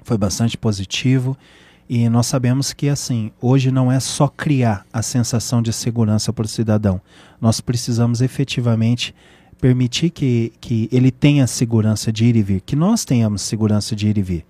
foi 0.02 0.18
bastante 0.18 0.56
positivo. 0.56 1.36
E 1.88 2.08
nós 2.08 2.26
sabemos 2.26 2.72
que, 2.72 2.88
assim, 2.88 3.32
hoje 3.40 3.72
não 3.72 3.90
é 3.90 3.98
só 3.98 4.28
criar 4.28 4.86
a 4.92 5.02
sensação 5.02 5.60
de 5.60 5.72
segurança 5.72 6.32
para 6.32 6.44
o 6.44 6.48
cidadão. 6.48 7.00
Nós 7.40 7.60
precisamos 7.60 8.20
efetivamente 8.20 9.12
permitir 9.60 10.10
que, 10.10 10.52
que 10.60 10.88
ele 10.92 11.10
tenha 11.10 11.46
segurança 11.48 12.12
de 12.12 12.24
ir 12.26 12.36
e 12.36 12.42
vir, 12.42 12.60
que 12.60 12.76
nós 12.76 13.04
tenhamos 13.04 13.42
segurança 13.42 13.96
de 13.96 14.06
ir 14.06 14.18
e 14.18 14.22
vir. 14.22 14.46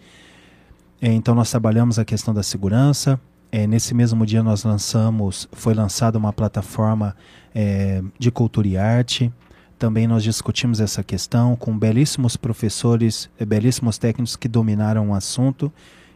É, 1.01 1.13
então 1.13 1.35
nós 1.35 1.51
trabalhamos 1.51 1.99
a 1.99 2.05
questão 2.05 2.35
da 2.35 2.43
segurança. 2.43 3.19
É, 3.51 3.67
nesse 3.67 3.95
mesmo 3.95 4.25
dia 4.25 4.43
nós 4.43 4.63
lançamos, 4.63 5.49
foi 5.53 5.75
lançada 5.75 6.19
uma 6.19 6.33
plataforma 6.33 7.17
é, 7.55 8.03
de 8.19 8.31
cultura 8.31 8.69
e 8.69 8.77
arte. 8.77 9.33
Também 9.79 10.07
nós 10.07 10.23
discutimos 10.23 10.79
essa 10.79 11.03
questão 11.03 11.57
com 11.57 11.77
belíssimos 11.77 12.37
professores, 12.37 13.31
belíssimos 13.49 13.97
técnicos 13.97 14.37
que 14.37 14.47
dominaram 14.47 15.11
o 15.11 15.15
assunto. 15.15 15.73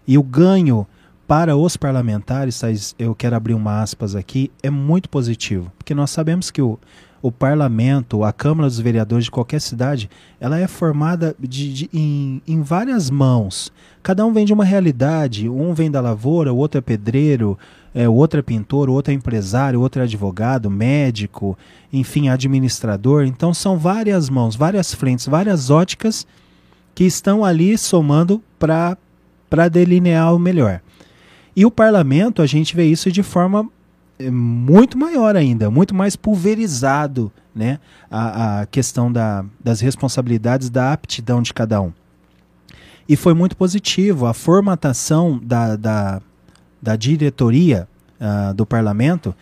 E 0.06 0.18
o 0.18 0.22
ganho 0.22 0.86
para 1.26 1.56
os 1.56 1.74
parlamentares, 1.76 2.94
eu 2.98 3.14
quero 3.14 3.34
abrir 3.34 3.54
uma 3.54 3.80
aspas 3.80 4.14
aqui, 4.14 4.52
é 4.62 4.68
muito 4.68 5.08
positivo, 5.08 5.72
porque 5.78 5.94
nós 5.94 6.10
sabemos 6.10 6.50
que 6.50 6.60
o, 6.60 6.78
o 7.24 7.32
parlamento, 7.32 8.22
a 8.22 8.34
Câmara 8.34 8.68
dos 8.68 8.78
Vereadores 8.78 9.24
de 9.24 9.30
qualquer 9.30 9.58
cidade, 9.58 10.10
ela 10.38 10.60
é 10.60 10.66
formada 10.66 11.34
de, 11.40 11.72
de, 11.72 11.90
em, 11.90 12.42
em 12.46 12.60
várias 12.60 13.08
mãos. 13.08 13.72
Cada 14.02 14.26
um 14.26 14.32
vem 14.34 14.44
de 14.44 14.52
uma 14.52 14.62
realidade, 14.62 15.48
um 15.48 15.72
vem 15.72 15.90
da 15.90 16.02
lavoura, 16.02 16.52
o 16.52 16.58
outro 16.58 16.76
é 16.76 16.82
pedreiro, 16.82 17.58
é, 17.94 18.06
o 18.06 18.12
outro 18.12 18.40
é 18.40 18.42
pintor, 18.42 18.90
o 18.90 18.92
outro 18.92 19.10
é 19.10 19.14
empresário, 19.14 19.80
o 19.80 19.82
outro 19.82 20.02
é 20.02 20.04
advogado, 20.04 20.68
médico, 20.68 21.56
enfim, 21.90 22.28
administrador. 22.28 23.24
Então 23.24 23.54
são 23.54 23.78
várias 23.78 24.28
mãos, 24.28 24.54
várias 24.54 24.92
frentes, 24.92 25.26
várias 25.26 25.70
óticas 25.70 26.26
que 26.94 27.04
estão 27.04 27.42
ali 27.42 27.78
somando 27.78 28.42
para 28.58 28.98
delinear 29.72 30.34
o 30.34 30.38
melhor. 30.38 30.82
E 31.56 31.64
o 31.64 31.70
parlamento, 31.70 32.42
a 32.42 32.46
gente 32.46 32.76
vê 32.76 32.84
isso 32.84 33.10
de 33.10 33.22
forma 33.22 33.66
é 34.18 34.30
muito 34.30 34.97
maior 34.97 35.37
ainda, 35.37 35.71
muito 35.71 35.94
mais 35.94 36.16
pulverizado 36.16 37.33
né, 37.54 37.78
a, 38.11 38.61
a 38.61 38.66
questão 38.66 39.12
da, 39.12 39.44
das 39.62 39.80
responsabilidades, 39.80 40.71
da 40.71 40.92
aptidão 40.92 41.42
de 41.42 41.52
cada 41.52 41.80
um. 41.80 41.92
E 43.09 43.16
foi 43.16 43.35
muito 43.35 43.56
positivo. 43.56 44.26
A 44.26 44.33
formatação 44.33 45.38
da, 45.42 45.76
da, 45.76 46.23
da 46.80 46.97
diretoria 46.97 47.87
uh, 48.21 48.54
do 48.54 48.64
parlamento 48.64 49.35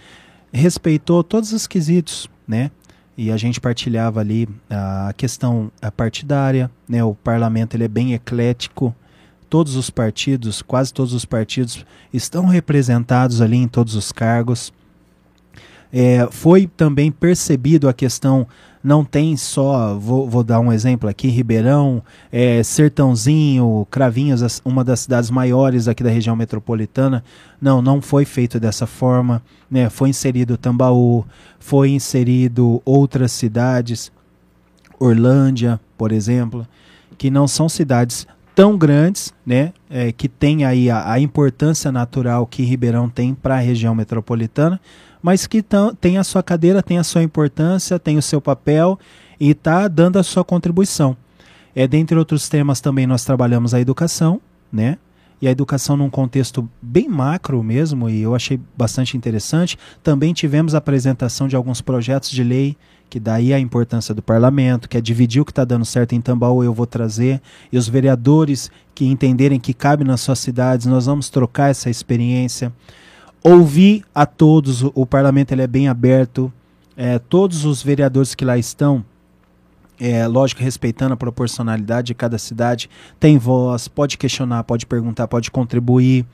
respeitou 0.52 1.22
todos 1.22 1.52
os 1.52 1.66
quesitos, 1.66 2.28
né? 2.46 2.70
E 3.16 3.30
a 3.30 3.36
gente 3.36 3.60
partilhava 3.60 4.20
ali 4.20 4.48
a 4.68 5.12
questão 5.16 5.70
partidária, 5.96 6.70
né? 6.88 7.04
O 7.04 7.14
parlamento 7.14 7.76
ele 7.76 7.84
é 7.84 7.88
bem 7.88 8.14
eclético, 8.14 8.94
todos 9.52 9.76
os 9.76 9.90
partidos, 9.90 10.62
quase 10.62 10.94
todos 10.94 11.12
os 11.12 11.26
partidos, 11.26 11.84
estão 12.10 12.46
representados 12.46 13.42
ali 13.42 13.58
em 13.58 13.68
todos 13.68 13.94
os 13.94 14.10
cargos. 14.10 14.72
É, 15.92 16.26
foi 16.30 16.66
também 16.66 17.12
percebido 17.12 17.86
a 17.86 17.92
questão, 17.92 18.46
não 18.82 19.04
tem 19.04 19.36
só, 19.36 19.94
vou, 19.98 20.26
vou 20.26 20.42
dar 20.42 20.58
um 20.58 20.72
exemplo 20.72 21.06
aqui, 21.06 21.28
Ribeirão, 21.28 22.02
é, 22.32 22.62
Sertãozinho, 22.62 23.86
Cravinhos, 23.90 24.62
uma 24.64 24.82
das 24.82 25.00
cidades 25.00 25.28
maiores 25.28 25.86
aqui 25.86 26.02
da 26.02 26.08
região 26.08 26.34
metropolitana. 26.34 27.22
Não, 27.60 27.82
não 27.82 28.00
foi 28.00 28.24
feito 28.24 28.58
dessa 28.58 28.86
forma. 28.86 29.42
Né? 29.70 29.90
Foi 29.90 30.08
inserido 30.08 30.56
Tambaú, 30.56 31.26
foi 31.60 31.90
inserido 31.90 32.80
outras 32.86 33.32
cidades, 33.32 34.10
Orlândia, 34.98 35.78
por 35.98 36.10
exemplo, 36.10 36.66
que 37.18 37.30
não 37.30 37.46
são 37.46 37.68
cidades 37.68 38.26
tão 38.54 38.76
grandes, 38.76 39.32
né, 39.44 39.72
é, 39.90 40.12
que 40.12 40.28
tem 40.28 40.64
aí 40.64 40.90
a, 40.90 41.12
a, 41.12 41.20
importância 41.20 41.90
natural 41.90 42.46
que 42.46 42.62
Ribeirão 42.62 43.08
tem 43.08 43.34
para 43.34 43.56
a 43.56 43.60
região 43.60 43.94
metropolitana, 43.94 44.80
mas 45.22 45.46
que 45.46 45.62
tão, 45.62 45.94
tem 45.94 46.18
a 46.18 46.24
sua 46.24 46.42
cadeira, 46.42 46.82
tem 46.82 46.98
a 46.98 47.04
sua 47.04 47.22
importância, 47.22 47.98
tem 47.98 48.18
o 48.18 48.22
seu 48.22 48.40
papel 48.40 48.98
e 49.40 49.50
está 49.50 49.88
dando 49.88 50.18
a 50.18 50.22
sua 50.22 50.44
contribuição. 50.44 51.16
É, 51.74 51.86
dentre 51.86 52.18
outros 52.18 52.48
temas 52.48 52.80
também 52.80 53.06
nós 53.06 53.24
trabalhamos 53.24 53.72
a 53.72 53.80
educação, 53.80 54.40
né, 54.70 54.98
e 55.40 55.48
a 55.48 55.50
educação 55.50 55.96
num 55.96 56.08
contexto 56.08 56.68
bem 56.80 57.08
macro 57.08 57.60
mesmo, 57.64 58.08
e 58.08 58.22
eu 58.22 58.32
achei 58.32 58.60
bastante 58.76 59.16
interessante. 59.16 59.76
Também 60.00 60.32
tivemos 60.32 60.72
a 60.72 60.78
apresentação 60.78 61.48
de 61.48 61.56
alguns 61.56 61.80
projetos 61.80 62.30
de 62.30 62.44
lei 62.44 62.76
que 63.12 63.20
daí 63.20 63.52
a 63.52 63.60
importância 63.60 64.14
do 64.14 64.22
parlamento, 64.22 64.88
que 64.88 64.96
é 64.96 65.00
dividir 65.02 65.42
o 65.42 65.44
que 65.44 65.52
está 65.52 65.66
dando 65.66 65.84
certo 65.84 66.14
em 66.14 66.20
Tambaú, 66.22 66.64
eu 66.64 66.72
vou 66.72 66.86
trazer, 66.86 67.42
e 67.70 67.76
os 67.76 67.86
vereadores 67.86 68.70
que 68.94 69.04
entenderem 69.04 69.60
que 69.60 69.74
cabe 69.74 70.02
nas 70.02 70.22
suas 70.22 70.38
cidades, 70.38 70.86
nós 70.86 71.04
vamos 71.04 71.28
trocar 71.28 71.70
essa 71.70 71.90
experiência. 71.90 72.72
Ouvir 73.44 74.02
a 74.14 74.24
todos, 74.24 74.82
o, 74.82 74.90
o 74.94 75.04
parlamento 75.04 75.52
ele 75.52 75.60
é 75.60 75.66
bem 75.66 75.88
aberto, 75.88 76.50
é, 76.96 77.18
todos 77.18 77.66
os 77.66 77.82
vereadores 77.82 78.34
que 78.34 78.46
lá 78.46 78.56
estão, 78.56 79.04
é, 80.00 80.26
lógico, 80.26 80.62
respeitando 80.62 81.12
a 81.12 81.16
proporcionalidade 81.16 82.06
de 82.06 82.14
cada 82.14 82.38
cidade, 82.38 82.88
tem 83.20 83.36
voz, 83.36 83.88
pode 83.88 84.16
questionar, 84.16 84.64
pode 84.64 84.86
perguntar, 84.86 85.28
pode 85.28 85.50
contribuir. 85.50 86.24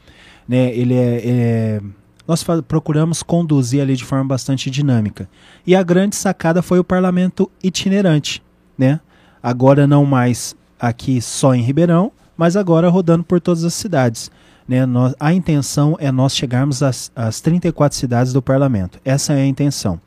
Né? 0.46 0.72
Ele 0.76 0.94
é, 0.94 1.22
é 1.24 1.80
nós 2.28 2.44
procuramos 2.66 3.22
conduzir 3.22 3.80
ali 3.80 3.96
de 3.96 4.04
forma 4.04 4.26
bastante 4.26 4.70
dinâmica. 4.70 5.26
E 5.66 5.74
a 5.74 5.82
grande 5.82 6.14
sacada 6.14 6.60
foi 6.60 6.78
o 6.78 6.84
parlamento 6.84 7.50
itinerante, 7.64 8.42
né? 8.76 9.00
Agora 9.42 9.86
não 9.86 10.04
mais 10.04 10.54
aqui 10.78 11.22
só 11.22 11.54
em 11.54 11.62
Ribeirão, 11.62 12.12
mas 12.36 12.54
agora 12.54 12.90
rodando 12.90 13.24
por 13.24 13.40
todas 13.40 13.64
as 13.64 13.72
cidades. 13.72 14.30
Né? 14.68 14.84
Nós, 14.84 15.14
a 15.18 15.32
intenção 15.32 15.96
é 15.98 16.12
nós 16.12 16.36
chegarmos 16.36 16.82
às, 16.82 17.10
às 17.16 17.40
34 17.40 17.96
cidades 17.98 18.32
do 18.34 18.42
parlamento. 18.42 19.00
Essa 19.04 19.32
é 19.32 19.40
a 19.40 19.46
intenção. 19.46 19.98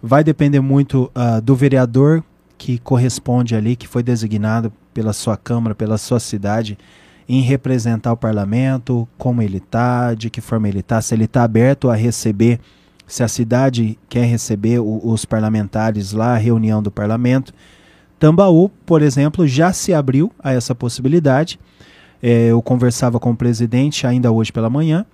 Vai 0.00 0.22
depender 0.22 0.60
muito 0.60 1.10
uh, 1.14 1.42
do 1.42 1.56
vereador 1.56 2.22
que 2.56 2.78
corresponde 2.78 3.56
ali, 3.56 3.74
que 3.74 3.88
foi 3.88 4.04
designado 4.04 4.72
pela 4.94 5.12
sua 5.12 5.36
Câmara, 5.36 5.74
pela 5.74 5.98
sua 5.98 6.20
cidade, 6.20 6.78
em 7.28 7.40
representar 7.40 8.12
o 8.12 8.16
parlamento, 8.16 9.08
como 9.16 9.42
ele 9.42 9.58
está, 9.58 10.14
de 10.14 10.28
que 10.28 10.40
forma 10.40 10.68
ele 10.68 10.80
está, 10.80 11.00
se 11.00 11.14
ele 11.14 11.24
está 11.24 11.44
aberto 11.44 11.88
a 11.88 11.94
receber 11.94 12.60
se 13.12 13.22
a 13.22 13.28
cidade 13.28 13.98
quer 14.08 14.24
receber 14.24 14.78
o, 14.78 15.00
os 15.04 15.26
parlamentares 15.26 16.12
lá, 16.12 16.34
a 16.34 16.38
reunião 16.38 16.82
do 16.82 16.90
parlamento. 16.90 17.52
Tambaú, 18.18 18.70
por 18.86 19.02
exemplo, 19.02 19.46
já 19.46 19.70
se 19.72 19.92
abriu 19.92 20.32
a 20.42 20.52
essa 20.52 20.74
possibilidade. 20.74 21.60
É, 22.22 22.46
eu 22.46 22.62
conversava 22.62 23.20
com 23.20 23.32
o 23.32 23.36
presidente 23.36 24.06
ainda 24.06 24.32
hoje 24.32 24.50
pela 24.50 24.70
manhã 24.70 25.04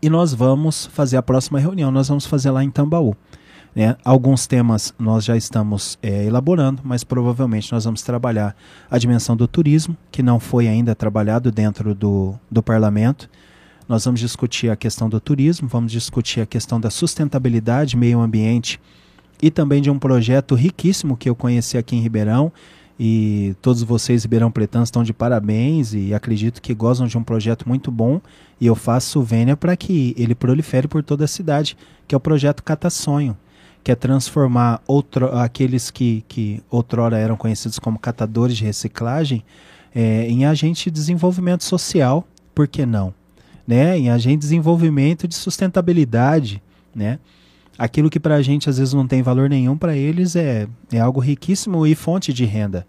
e 0.00 0.08
nós 0.08 0.32
vamos 0.32 0.86
fazer 0.86 1.16
a 1.16 1.22
próxima 1.22 1.58
reunião. 1.58 1.90
Nós 1.90 2.06
vamos 2.06 2.24
fazer 2.24 2.50
lá 2.52 2.62
em 2.62 2.70
Tambaú. 2.70 3.16
Né? 3.78 3.96
Alguns 4.04 4.44
temas 4.44 4.92
nós 4.98 5.24
já 5.24 5.36
estamos 5.36 5.96
é, 6.02 6.24
elaborando, 6.24 6.82
mas 6.84 7.04
provavelmente 7.04 7.70
nós 7.70 7.84
vamos 7.84 8.02
trabalhar 8.02 8.56
a 8.90 8.98
dimensão 8.98 9.36
do 9.36 9.46
turismo, 9.46 9.96
que 10.10 10.20
não 10.20 10.40
foi 10.40 10.66
ainda 10.66 10.96
trabalhado 10.96 11.52
dentro 11.52 11.94
do, 11.94 12.34
do 12.50 12.60
parlamento. 12.60 13.30
Nós 13.88 14.04
vamos 14.04 14.18
discutir 14.18 14.68
a 14.68 14.74
questão 14.74 15.08
do 15.08 15.20
turismo, 15.20 15.68
vamos 15.68 15.92
discutir 15.92 16.40
a 16.40 16.46
questão 16.46 16.80
da 16.80 16.90
sustentabilidade, 16.90 17.96
meio 17.96 18.18
ambiente 18.18 18.80
e 19.40 19.48
também 19.48 19.80
de 19.80 19.92
um 19.92 19.96
projeto 19.96 20.56
riquíssimo 20.56 21.16
que 21.16 21.30
eu 21.30 21.36
conheci 21.36 21.78
aqui 21.78 21.94
em 21.94 22.00
Ribeirão. 22.00 22.50
E 22.98 23.54
todos 23.62 23.84
vocês, 23.84 24.24
Ribeirão 24.24 24.50
Pretãs, 24.50 24.88
estão 24.88 25.04
de 25.04 25.12
parabéns 25.12 25.94
e 25.94 26.12
acredito 26.12 26.60
que 26.60 26.74
gozam 26.74 27.06
de 27.06 27.16
um 27.16 27.22
projeto 27.22 27.68
muito 27.68 27.92
bom. 27.92 28.20
E 28.60 28.66
eu 28.66 28.74
faço 28.74 29.22
vênia 29.22 29.56
para 29.56 29.76
que 29.76 30.16
ele 30.18 30.34
prolifere 30.34 30.88
por 30.88 31.04
toda 31.04 31.26
a 31.26 31.28
cidade, 31.28 31.76
que 32.08 32.14
é 32.16 32.18
o 32.18 32.20
projeto 32.20 32.64
Cata 32.64 32.90
Sonho, 32.90 33.36
que 33.82 33.92
é 33.92 33.94
transformar 33.94 34.82
outro, 34.86 35.36
aqueles 35.38 35.90
que, 35.90 36.24
que 36.28 36.62
outrora 36.70 37.18
eram 37.18 37.36
conhecidos 37.36 37.78
como 37.78 37.98
catadores 37.98 38.56
de 38.56 38.64
reciclagem 38.64 39.44
é, 39.94 40.28
em 40.28 40.44
agente 40.44 40.84
de 40.84 40.90
desenvolvimento 40.90 41.64
social, 41.64 42.26
por 42.54 42.68
que 42.68 42.84
não? 42.84 43.14
né, 43.68 43.98
em 43.98 44.08
agente 44.08 44.36
de 44.36 44.40
desenvolvimento 44.40 45.28
de 45.28 45.34
sustentabilidade, 45.34 46.62
né? 46.94 47.18
Aquilo 47.76 48.08
que 48.08 48.18
para 48.18 48.36
a 48.36 48.42
gente 48.42 48.68
às 48.70 48.78
vezes 48.78 48.94
não 48.94 49.06
tem 49.06 49.22
valor 49.22 49.50
nenhum, 49.50 49.76
para 49.76 49.94
eles 49.94 50.34
é, 50.34 50.66
é 50.90 50.98
algo 50.98 51.20
riquíssimo 51.20 51.86
e 51.86 51.94
fonte 51.94 52.32
de 52.32 52.46
renda. 52.46 52.86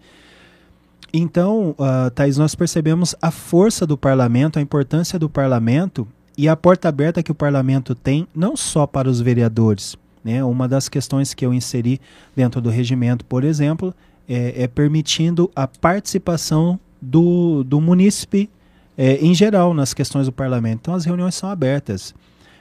Então, 1.12 1.76
uh, 1.78 2.10
Thais, 2.12 2.38
nós 2.38 2.54
percebemos 2.54 3.14
a 3.20 3.30
força 3.30 3.86
do 3.86 3.96
parlamento, 3.96 4.58
a 4.58 4.62
importância 4.62 5.18
do 5.18 5.28
parlamento 5.28 6.08
e 6.36 6.48
a 6.48 6.56
porta 6.56 6.88
aberta 6.88 7.22
que 7.22 7.30
o 7.30 7.34
parlamento 7.34 7.94
tem, 7.94 8.26
não 8.34 8.56
só 8.56 8.86
para 8.86 9.08
os 9.08 9.20
vereadores. 9.20 9.96
Né? 10.24 10.42
Uma 10.44 10.68
das 10.68 10.88
questões 10.88 11.34
que 11.34 11.44
eu 11.44 11.54
inseri 11.54 12.00
dentro 12.34 12.60
do 12.60 12.70
regimento, 12.70 13.24
por 13.24 13.44
exemplo, 13.44 13.94
é, 14.28 14.64
é 14.64 14.68
permitindo 14.68 15.50
a 15.54 15.66
participação 15.66 16.78
do, 17.00 17.64
do 17.64 17.80
munícipe 17.80 18.50
é, 18.96 19.16
em 19.16 19.34
geral 19.34 19.72
nas 19.72 19.94
questões 19.94 20.26
do 20.26 20.32
parlamento. 20.32 20.80
Então 20.82 20.94
as 20.94 21.04
reuniões 21.04 21.34
são 21.34 21.48
abertas. 21.48 22.14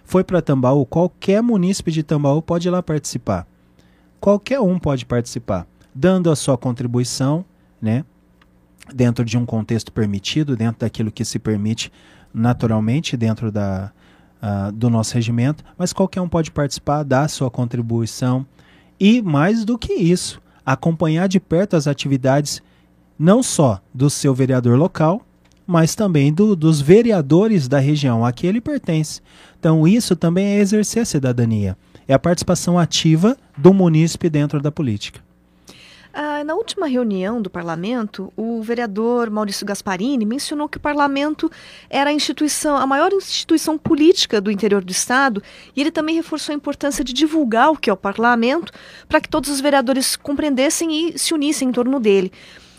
Foi 0.04 0.24
para 0.24 0.42
Tambaú, 0.42 0.86
qualquer 0.86 1.44
munícipe 1.44 1.92
de 1.92 2.01
Tambaú 2.01 2.42
pode 2.42 2.68
ir 2.68 2.72
lá 2.72 2.82
participar. 2.82 3.46
Qualquer 4.20 4.60
um 4.60 4.80
pode 4.80 5.06
participar, 5.06 5.68
dando 5.94 6.32
a 6.32 6.36
sua 6.36 6.58
contribuição, 6.58 7.46
né? 7.82 8.04
Dentro 8.94 9.24
de 9.24 9.38
um 9.38 9.46
contexto 9.46 9.92
permitido, 9.92 10.58
dentro 10.58 10.80
daquilo 10.80 11.12
que 11.12 11.24
se 11.24 11.38
permite 11.38 11.92
naturalmente 12.34 13.16
dentro 13.16 13.51
da, 13.51 13.92
uh, 14.41 14.72
do 14.72 14.89
nosso 14.89 15.13
regimento, 15.13 15.63
mas 15.77 15.93
qualquer 15.93 16.22
um 16.22 16.29
pode 16.29 16.51
participar, 16.51 17.03
dar 17.03 17.29
sua 17.29 17.50
contribuição 17.50 18.46
e, 19.00 19.22
mais 19.22 19.63
do 19.63 19.77
que 19.77 19.93
isso, 19.93 20.41
acompanhar 20.65 21.27
de 21.27 21.39
perto 21.39 21.75
as 21.75 21.88
atividades 21.88 22.62
não 23.17 23.43
só 23.43 23.81
do 23.93 24.10
seu 24.10 24.34
vereador 24.34 24.77
local, 24.77 25.22
mas 25.65 25.93
também 25.93 26.34
do, 26.34 26.55
dos 26.55 26.81
vereadores 26.81 27.67
da 27.67 27.79
região 27.79 28.25
a 28.25 28.31
que 28.31 28.48
ele 28.48 28.60
pertence. 28.60 29.22
Então, 29.60 29.88
isso 29.88 30.15
também 30.15 30.46
é 30.48 30.60
exercer 30.60 31.03
a 31.03 31.05
cidadania. 31.05 31.77
É 32.08 32.13
a 32.13 32.19
participação 32.19 32.79
ativa 32.79 33.38
do 33.58 33.74
munícipe 33.74 34.29
dentro 34.29 34.62
da 34.62 34.72
política. 34.72 35.22
Ah, 36.12 36.44
na 36.44 36.56
última 36.56 36.88
reunião 36.88 37.39
do 37.39 37.50
parlamento, 37.50 38.34
o 38.36 38.62
vereador 38.63 39.30
Maurício 39.30 39.66
Gasparini 39.66 40.25
mencionou 40.25 40.68
que 40.68 40.78
o 40.78 40.80
parlamento 40.82 41.51
era 41.88 42.10
a 42.10 42.13
instituição, 42.13 42.75
a 42.78 42.88
maior 42.88 43.13
instituição 43.13 43.78
política 43.78 44.41
do 44.41 44.50
interior 44.50 44.84
do 44.84 44.91
estado, 44.91 45.41
e 45.76 45.82
ele 45.82 45.91
também 45.91 46.15
reforçou 46.15 46.52
a 46.52 46.56
importância 46.56 47.04
de 47.04 47.13
divulgar 47.13 47.72
o 47.72 47.78
que 47.78 47.89
é 47.89 47.93
o 47.93 47.98
parlamento 47.98 48.74
para 49.08 49.22
que 49.22 49.30
todos 49.30 49.52
os 49.52 49.62
vereadores 49.62 50.15
compreendessem 50.15 51.10
e 51.10 51.19
se 51.19 51.34
unissem 51.34 51.69
em 51.69 51.72
torno 51.72 52.00
dele. 52.00 52.32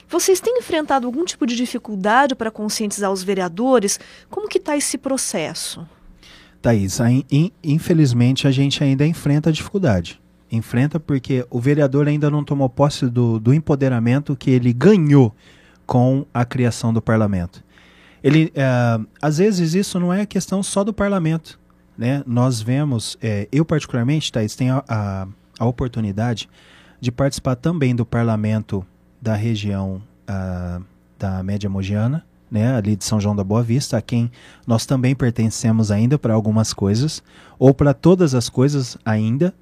Vocês 0.09 0.41
têm 0.41 0.59
enfrentado 0.59 1.07
algum 1.07 1.25
tipo 1.25 1.47
de 1.47 1.55
dificuldade 1.55 2.35
para 2.35 2.51
conscientizar 2.51 3.13
os 3.13 3.23
vereadores? 3.23 4.01
Como 4.29 4.49
que 4.49 4.59
está 4.59 4.77
esse 4.77 4.99
processo? 4.99 5.87
Thaís, 6.61 6.99
infelizmente 7.63 8.49
a 8.49 8.51
gente 8.51 8.83
ainda 8.83 9.07
enfrenta 9.07 9.51
a 9.51 9.53
dificuldade. 9.53 10.20
Enfrenta 10.51 10.99
porque 10.99 11.47
o 11.51 11.61
vereador 11.61 12.09
ainda 12.09 12.31
não 12.31 12.45
tomou 12.45 12.69
posse 12.69 13.07
do, 13.07 13.39
do 13.39 13.55
empoderamento 13.55 14.37
que 14.37 14.51
ele 14.51 14.73
ganhou 14.73 15.35
com 15.87 16.27
a 16.33 16.45
criação 16.45 16.93
do 16.93 17.01
parlamento. 17.01 17.63
Ele, 18.23 18.53
é, 18.55 19.01
às 19.21 19.39
vezes 19.39 19.75
isso 19.75 19.99
não 19.99 20.13
é 20.13 20.27
questão 20.27 20.63
só 20.63 20.85
do 20.85 20.93
parlamento. 20.93 21.59
Né? 21.97 22.23
Nós 22.27 22.61
vemos, 22.61 23.17
é, 23.21 23.49
eu 23.53 23.65
particularmente, 23.65 24.33
Thaís, 24.33 24.55
tenho 24.57 24.77
a, 24.77 24.85
a, 24.89 25.29
a 25.59 25.67
oportunidade 25.67 26.49
de 27.01 27.11
participar 27.11 27.57
também 27.57 27.95
do 27.95 28.05
parlamento 28.05 28.85
da 29.21 29.35
região 29.35 30.03
uh, 30.29 30.85
da 31.19 31.43
Média 31.43 31.69
Mogiana, 31.69 32.25
né, 32.51 32.75
ali 32.75 32.97
de 32.97 33.05
São 33.05 33.21
João 33.21 33.37
da 33.37 33.45
Boa 33.45 33.63
Vista, 33.63 33.97
a 33.97 34.03
quem 34.03 34.31
nós 34.67 34.85
também 34.85 35.15
pertencemos 35.15 35.91
ainda 35.91 36.19
para 36.19 36.35
algumas 36.35 36.73
coisas, 36.73 37.23
ou 37.59 37.73
para 37.73 37.95
todas 37.95 38.35
as 38.35 38.49
coisas 38.49 38.99
ainda. 39.05 39.55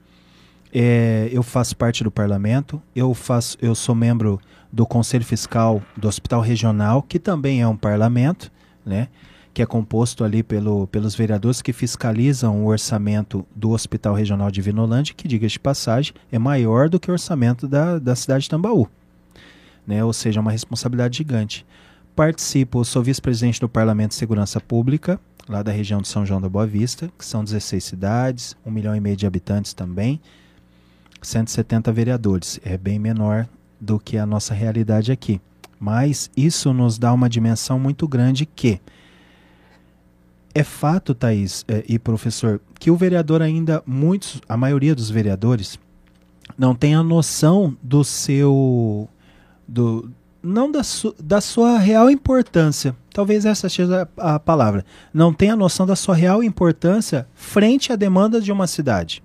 É, 0.73 1.29
eu 1.33 1.43
faço 1.43 1.77
parte 1.77 2.05
do 2.05 2.11
parlamento, 2.11 2.83
eu, 2.95 3.15
faço, 3.15 3.57
eu 3.61 3.75
sou 3.75 3.95
membro 3.95 4.41
do 4.73 4.87
Conselho 4.87 5.25
Fiscal 5.25 5.83
do 5.97 6.09
Hospital 6.09 6.41
Regional, 6.41 7.03
que 7.03 7.19
também 7.19 7.63
é 7.63 7.67
um 7.67 7.77
parlamento, 7.77 8.53
né, 8.85 9.09
que 9.55 9.63
é 9.63 9.67
composto 9.67 10.25
ali 10.25 10.43
pelo, 10.43 10.87
pelos 10.89 11.15
vereadores 11.15 11.63
que 11.63 11.73
fiscalizam 11.73 12.65
o 12.65 12.67
orçamento 12.67 13.47
do 13.57 13.71
Hospital 13.71 14.15
Regional 14.15 14.51
de 14.51 14.61
Vinolândia, 14.61 15.15
que, 15.17 15.27
diga 15.27 15.49
de 15.49 15.59
passagem, 15.59 16.13
é 16.31 16.39
maior 16.39 16.89
do 16.89 17.01
que 17.01 17.11
o 17.11 17.13
orçamento 17.13 17.67
da, 17.67 17.99
da 17.99 18.15
cidade 18.15 18.45
de 18.45 18.51
Tambaú 18.51 18.89
né? 19.89 20.05
ou 20.05 20.13
seja, 20.13 20.39
uma 20.39 20.53
responsabilidade 20.53 21.17
gigante. 21.17 21.65
Participo, 22.15 22.85
sou 22.85 23.03
vice-presidente 23.03 23.59
do 23.59 23.69
Parlamento 23.69 24.11
de 24.11 24.17
Segurança 24.17 24.61
Pública, 24.61 25.19
lá 25.49 25.63
da 25.63 25.73
região 25.73 26.03
de 26.03 26.09
São 26.09 26.27
João 26.27 26.43
da 26.43 26.49
Boa 26.49 26.67
Vista, 26.67 27.11
que 27.19 27.25
são 27.25 27.43
16 27.43 27.83
cidades, 27.83 28.57
um 28.67 28.71
milhão 28.71 28.95
e 28.95 29.01
meio 29.01 29.17
de 29.17 29.27
habitantes 29.27 29.73
também, 29.73 30.21
170 31.23 31.93
vereadores. 31.93 32.61
É 32.65 32.77
bem 32.77 32.99
menor 32.99 33.49
do 33.81 33.99
que 33.99 34.19
a 34.19 34.27
nossa 34.27 34.55
realidade 34.55 35.13
aqui. 35.13 35.41
Mas 35.79 36.31
isso 36.37 36.73
nos 36.73 36.99
dá 36.99 37.13
uma 37.13 37.29
dimensão 37.29 37.79
muito 37.79 38.09
grande 38.09 38.45
que 38.45 38.81
é 40.55 40.65
fato, 40.65 41.15
Thaís 41.15 41.65
é, 41.69 41.85
e 41.89 41.99
professor, 41.99 42.61
que 42.81 42.91
o 42.91 42.97
vereador 42.97 43.43
ainda, 43.43 43.83
muitos, 43.87 44.41
a 44.49 44.57
maioria 44.57 44.95
dos 44.95 45.09
vereadores, 45.09 45.79
não 46.57 46.75
tem 46.75 46.95
a 46.95 47.03
noção 47.03 47.77
do 47.83 48.03
seu 48.03 49.09
do 49.67 50.11
não 50.43 50.71
da, 50.71 50.83
su, 50.83 51.15
da 51.23 51.41
sua 51.41 51.79
real 51.79 52.11
importância. 52.11 52.97
Talvez 53.13 53.45
essa 53.45 53.69
seja 53.69 54.09
a, 54.17 54.35
a 54.35 54.39
palavra. 54.41 54.85
Não 55.13 55.33
tem 55.33 55.51
a 55.51 55.57
noção 55.57 55.87
da 55.87 55.95
sua 55.95 56.15
real 56.15 56.43
importância 56.43 57.27
frente 57.35 57.93
à 57.93 57.97
demanda 57.97 58.41
de 58.41 58.51
uma 58.51 58.67
cidade. 58.67 59.23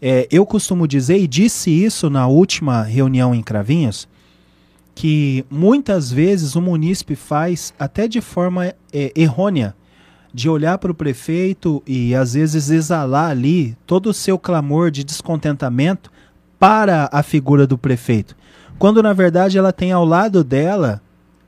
É, 0.00 0.26
eu 0.30 0.44
costumo 0.44 0.86
dizer, 0.86 1.18
e 1.18 1.26
disse 1.26 1.70
isso 1.70 2.10
na 2.10 2.26
última 2.26 2.82
reunião 2.82 3.34
em 3.34 3.42
Cravinhos, 3.42 4.08
que 4.94 5.44
muitas 5.50 6.10
vezes 6.10 6.54
o 6.54 6.62
munícipe 6.62 7.14
faz 7.14 7.74
até 7.78 8.08
de 8.08 8.20
forma 8.20 8.74
é, 8.92 9.12
errônea 9.14 9.74
de 10.32 10.48
olhar 10.48 10.78
para 10.78 10.92
o 10.92 10.94
prefeito 10.94 11.82
e 11.86 12.14
às 12.14 12.34
vezes 12.34 12.70
exalar 12.70 13.30
ali 13.30 13.76
todo 13.86 14.10
o 14.10 14.14
seu 14.14 14.38
clamor 14.38 14.90
de 14.90 15.02
descontentamento 15.02 16.10
para 16.58 17.08
a 17.12 17.22
figura 17.22 17.66
do 17.66 17.78
prefeito 17.78 18.36
quando 18.78 19.02
na 19.02 19.12
verdade 19.12 19.58
ela 19.58 19.72
tem 19.72 19.92
ao 19.92 20.04
lado 20.04 20.44
dela 20.44 21.00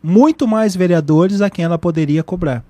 muito 0.03 0.47
mais 0.47 0.75
vereadores 0.75 1.41
a 1.41 1.51
quem 1.51 1.65
ela 1.65 1.79
poderia 1.79 2.23
cobrar, 2.23 2.65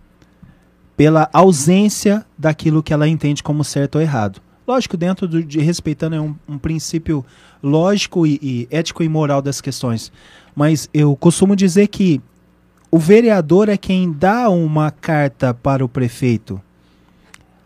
pela 0.97 1.29
ausência 1.33 2.25
daquilo 2.37 2.83
que 2.83 2.93
ela 2.93 3.07
entende 3.07 3.43
como 3.43 3.63
certo 3.63 3.97
ou 3.97 4.03
errado. 4.03 4.41
Lógico, 4.69 4.99
dentro 4.99 5.27
do, 5.27 5.43
de 5.43 5.61
respeitando 5.61 6.15
é 6.15 6.21
um, 6.21 6.37
um 6.47 6.59
princípio 6.59 7.25
lógico 7.63 8.27
e, 8.27 8.39
e 8.43 8.69
ético 8.71 9.03
e 9.03 9.09
moral 9.09 9.41
das 9.41 9.63
questões, 9.63 10.13
mas 10.55 10.91
eu 10.93 11.17
costumo 11.17 11.57
dizer 11.57 11.87
que 11.87 12.21
o 12.91 12.99
vereador 12.99 13.71
é 13.71 13.79
quem 13.79 14.13
dá 14.13 14.51
uma 14.51 14.91
carta 14.91 15.55
para 15.55 15.83
o 15.83 15.89
prefeito. 15.89 16.61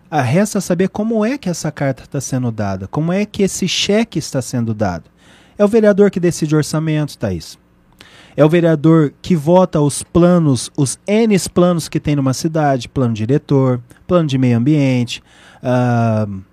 A 0.08 0.20
ah, 0.20 0.22
resta 0.22 0.60
saber 0.60 0.90
como 0.90 1.24
é 1.24 1.36
que 1.36 1.48
essa 1.48 1.72
carta 1.72 2.04
está 2.04 2.20
sendo 2.20 2.52
dada, 2.52 2.86
como 2.86 3.12
é 3.12 3.26
que 3.26 3.42
esse 3.42 3.66
cheque 3.66 4.20
está 4.20 4.40
sendo 4.40 4.72
dado. 4.72 5.10
É 5.58 5.64
o 5.64 5.68
vereador 5.68 6.08
que 6.08 6.20
decide 6.20 6.54
orçamento, 6.54 7.18
Thaís. 7.18 7.58
É 8.36 8.44
o 8.44 8.48
vereador 8.48 9.12
que 9.20 9.34
vota 9.34 9.80
os 9.80 10.04
planos, 10.04 10.70
os 10.76 11.00
N 11.04 11.36
planos 11.52 11.88
que 11.88 11.98
tem 11.98 12.14
numa 12.14 12.32
cidade, 12.32 12.88
plano 12.88 13.12
diretor, 13.12 13.80
plano 14.06 14.28
de 14.28 14.38
meio 14.38 14.56
ambiente, 14.56 15.20
uh, 15.64 16.51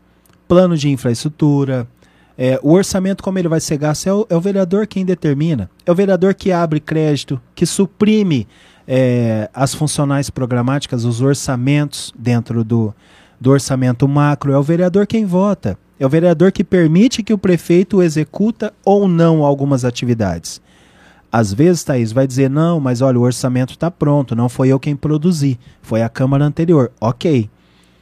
plano 0.49 0.75
de 0.75 0.89
infraestrutura, 0.89 1.87
é, 2.35 2.59
o 2.63 2.71
orçamento, 2.71 3.21
como 3.21 3.37
ele 3.37 3.47
vai 3.47 3.59
ser 3.59 3.77
gasto, 3.77 4.07
é 4.07 4.13
o, 4.13 4.25
é 4.29 4.35
o, 4.35 4.41
vereador 4.41 4.87
quem 4.87 5.05
determina. 5.05 5.69
É 5.85 5.91
o 5.91 5.95
vereador 5.95 6.33
que 6.33 6.51
abre 6.51 6.79
crédito, 6.79 7.39
que 7.53 7.65
suprime 7.65 8.47
é, 8.87 9.49
as 9.53 9.75
funcionais 9.75 10.29
programáticas, 10.29 11.05
os 11.05 11.21
orçamentos 11.21 12.11
dentro 12.17 12.63
do, 12.63 12.95
do 13.39 13.51
orçamento 13.51 14.07
macro. 14.07 14.51
É 14.51 14.57
o 14.57 14.63
vereador 14.63 15.05
quem 15.05 15.25
vota. 15.25 15.77
É 15.99 16.05
o 16.05 16.09
vereador 16.09 16.51
que 16.51 16.63
permite 16.63 17.21
que 17.21 17.33
o 17.33 17.37
prefeito 17.37 18.01
executa 18.01 18.73
ou 18.83 19.07
não 19.07 19.43
algumas 19.43 19.85
atividades. 19.85 20.61
Às 21.31 21.53
vezes, 21.53 21.83
Thaís, 21.83 22.11
vai 22.11 22.25
dizer, 22.25 22.49
não, 22.49 22.79
mas 22.79 23.01
olha, 23.01 23.19
o 23.19 23.23
orçamento 23.23 23.73
está 23.73 23.91
pronto, 23.91 24.35
não 24.35 24.49
foi 24.49 24.69
eu 24.69 24.79
quem 24.79 24.95
produzi, 24.95 25.59
foi 25.81 26.01
a 26.01 26.09
Câmara 26.09 26.45
anterior. 26.45 26.91
Ok. 26.99 27.49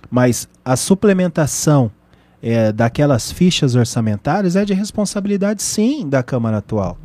Mas 0.10 0.48
a 0.64 0.78
suplementação 0.78 1.92
é, 2.48 2.72
daquelas 2.72 3.30
fichas 3.30 3.76
orçamentárias 3.76 4.56
é 4.56 4.64
de 4.64 4.74
responsabilidade, 4.74 5.62
sim, 5.62 6.08
da 6.08 6.24
Câmara 6.24 6.60
atual. 6.60 6.98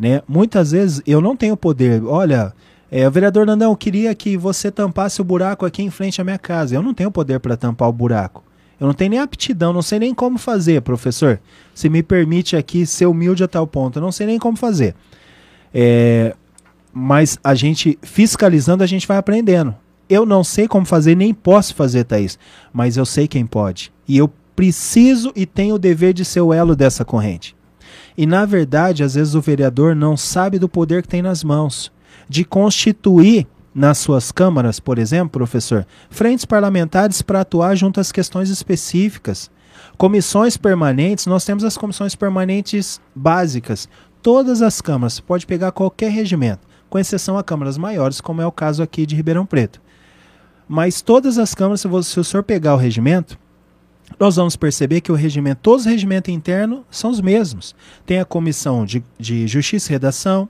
Né? 0.00 0.22
Muitas 0.26 0.70
vezes 0.70 1.02
eu 1.06 1.20
não 1.20 1.36
tenho 1.36 1.58
poder. 1.58 2.02
Olha, 2.04 2.54
é, 2.90 3.08
vereador 3.10 3.44
Nandão, 3.44 3.70
eu 3.70 3.76
queria 3.76 4.14
que 4.14 4.34
você 4.34 4.70
tampasse 4.70 5.20
o 5.20 5.24
buraco 5.24 5.66
aqui 5.66 5.82
em 5.82 5.90
frente 5.90 6.22
à 6.22 6.24
minha 6.24 6.38
casa. 6.38 6.74
Eu 6.74 6.82
não 6.82 6.94
tenho 6.94 7.10
poder 7.10 7.38
para 7.38 7.54
tampar 7.54 7.86
o 7.86 7.92
buraco. 7.92 8.42
Eu 8.80 8.86
não 8.86 8.94
tenho 8.94 9.10
nem 9.10 9.18
aptidão, 9.18 9.74
não 9.74 9.82
sei 9.82 9.98
nem 9.98 10.14
como 10.14 10.38
fazer, 10.38 10.80
professor. 10.80 11.38
Se 11.74 11.90
me 11.90 12.02
permite 12.02 12.56
aqui 12.56 12.86
ser 12.86 13.04
humilde 13.04 13.44
a 13.44 13.48
tal 13.48 13.66
ponto, 13.66 13.98
eu 13.98 14.02
não 14.02 14.12
sei 14.12 14.26
nem 14.26 14.38
como 14.38 14.56
fazer. 14.56 14.94
É, 15.74 16.34
mas 16.94 17.38
a 17.44 17.54
gente, 17.54 17.98
fiscalizando, 18.00 18.82
a 18.82 18.86
gente 18.86 19.06
vai 19.06 19.18
aprendendo. 19.18 19.74
Eu 20.08 20.24
não 20.24 20.42
sei 20.42 20.66
como 20.66 20.86
fazer, 20.86 21.14
nem 21.14 21.34
posso 21.34 21.74
fazer, 21.74 22.04
Thaís, 22.04 22.38
mas 22.72 22.96
eu 22.96 23.04
sei 23.04 23.28
quem 23.28 23.44
pode. 23.44 23.92
E 24.06 24.16
eu 24.16 24.32
preciso 24.58 25.32
e 25.36 25.46
tenho 25.46 25.76
o 25.76 25.78
dever 25.78 26.12
de 26.12 26.24
ser 26.24 26.40
o 26.40 26.52
elo 26.52 26.74
dessa 26.74 27.04
corrente. 27.04 27.54
E 28.16 28.26
na 28.26 28.44
verdade, 28.44 29.04
às 29.04 29.14
vezes 29.14 29.36
o 29.36 29.40
vereador 29.40 29.94
não 29.94 30.16
sabe 30.16 30.58
do 30.58 30.68
poder 30.68 31.00
que 31.02 31.06
tem 31.06 31.22
nas 31.22 31.44
mãos 31.44 31.92
de 32.28 32.44
constituir 32.44 33.46
nas 33.72 33.98
suas 33.98 34.32
câmaras, 34.32 34.80
por 34.80 34.98
exemplo, 34.98 35.30
professor, 35.30 35.86
frentes 36.10 36.44
parlamentares 36.44 37.22
para 37.22 37.42
atuar 37.42 37.76
junto 37.76 38.00
às 38.00 38.10
questões 38.10 38.50
específicas. 38.50 39.48
Comissões 39.96 40.56
permanentes, 40.56 41.26
nós 41.26 41.44
temos 41.44 41.62
as 41.62 41.78
comissões 41.78 42.16
permanentes 42.16 43.00
básicas. 43.14 43.88
Todas 44.20 44.60
as 44.60 44.80
câmaras, 44.80 45.20
pode 45.20 45.46
pegar 45.46 45.70
qualquer 45.70 46.10
regimento, 46.10 46.66
com 46.90 46.98
exceção 46.98 47.38
a 47.38 47.44
câmaras 47.44 47.78
maiores, 47.78 48.20
como 48.20 48.42
é 48.42 48.46
o 48.46 48.50
caso 48.50 48.82
aqui 48.82 49.06
de 49.06 49.14
Ribeirão 49.14 49.46
Preto. 49.46 49.80
Mas 50.66 51.00
todas 51.00 51.38
as 51.38 51.54
câmaras, 51.54 51.82
se, 51.82 51.88
se 52.02 52.18
o 52.18 52.24
senhor 52.24 52.42
pegar 52.42 52.74
o 52.74 52.78
regimento, 52.78 53.38
nós 54.18 54.36
vamos 54.36 54.56
perceber 54.56 55.00
que 55.00 55.12
o 55.12 55.14
regimento, 55.14 55.60
todos 55.62 55.84
os 55.84 55.90
regimentos 55.90 56.32
internos 56.32 56.80
são 56.90 57.10
os 57.10 57.20
mesmos. 57.20 57.74
Tem 58.06 58.20
a 58.20 58.24
comissão 58.24 58.84
de, 58.84 59.02
de 59.18 59.46
Justiça 59.46 59.90
e 59.90 59.92
Redação, 59.92 60.48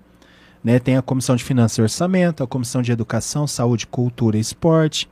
né? 0.63 0.79
tem 0.79 0.97
a 0.97 1.03
comissão 1.03 1.35
de 1.35 1.45
Finanças 1.45 1.79
e 1.79 1.83
Orçamento, 1.83 2.43
a 2.43 2.47
comissão 2.47 2.83
de 2.83 2.93
Educação, 2.93 3.47
Saúde, 3.47 3.87
Cultura 3.87 4.37
e 4.37 4.41
Esporte, 4.41 5.09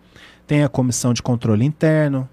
tem 0.46 0.62
a 0.62 0.68
comissão 0.68 1.12
de 1.12 1.22
Controle 1.22 1.64
Interno. 1.64 2.28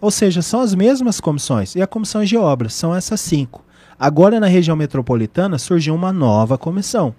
Ou 0.00 0.10
seja, 0.10 0.42
são 0.42 0.60
as 0.60 0.74
mesmas 0.74 1.20
comissões. 1.20 1.74
E 1.74 1.82
a 1.82 1.86
comissão 1.86 2.22
de 2.22 2.36
obras, 2.36 2.74
são 2.74 2.94
essas 2.94 3.20
cinco. 3.20 3.64
Agora, 3.98 4.38
na 4.38 4.46
região 4.46 4.76
metropolitana, 4.76 5.58
surgiu 5.58 5.94
uma 5.94 6.12
nova 6.12 6.58
comissão, 6.58 7.14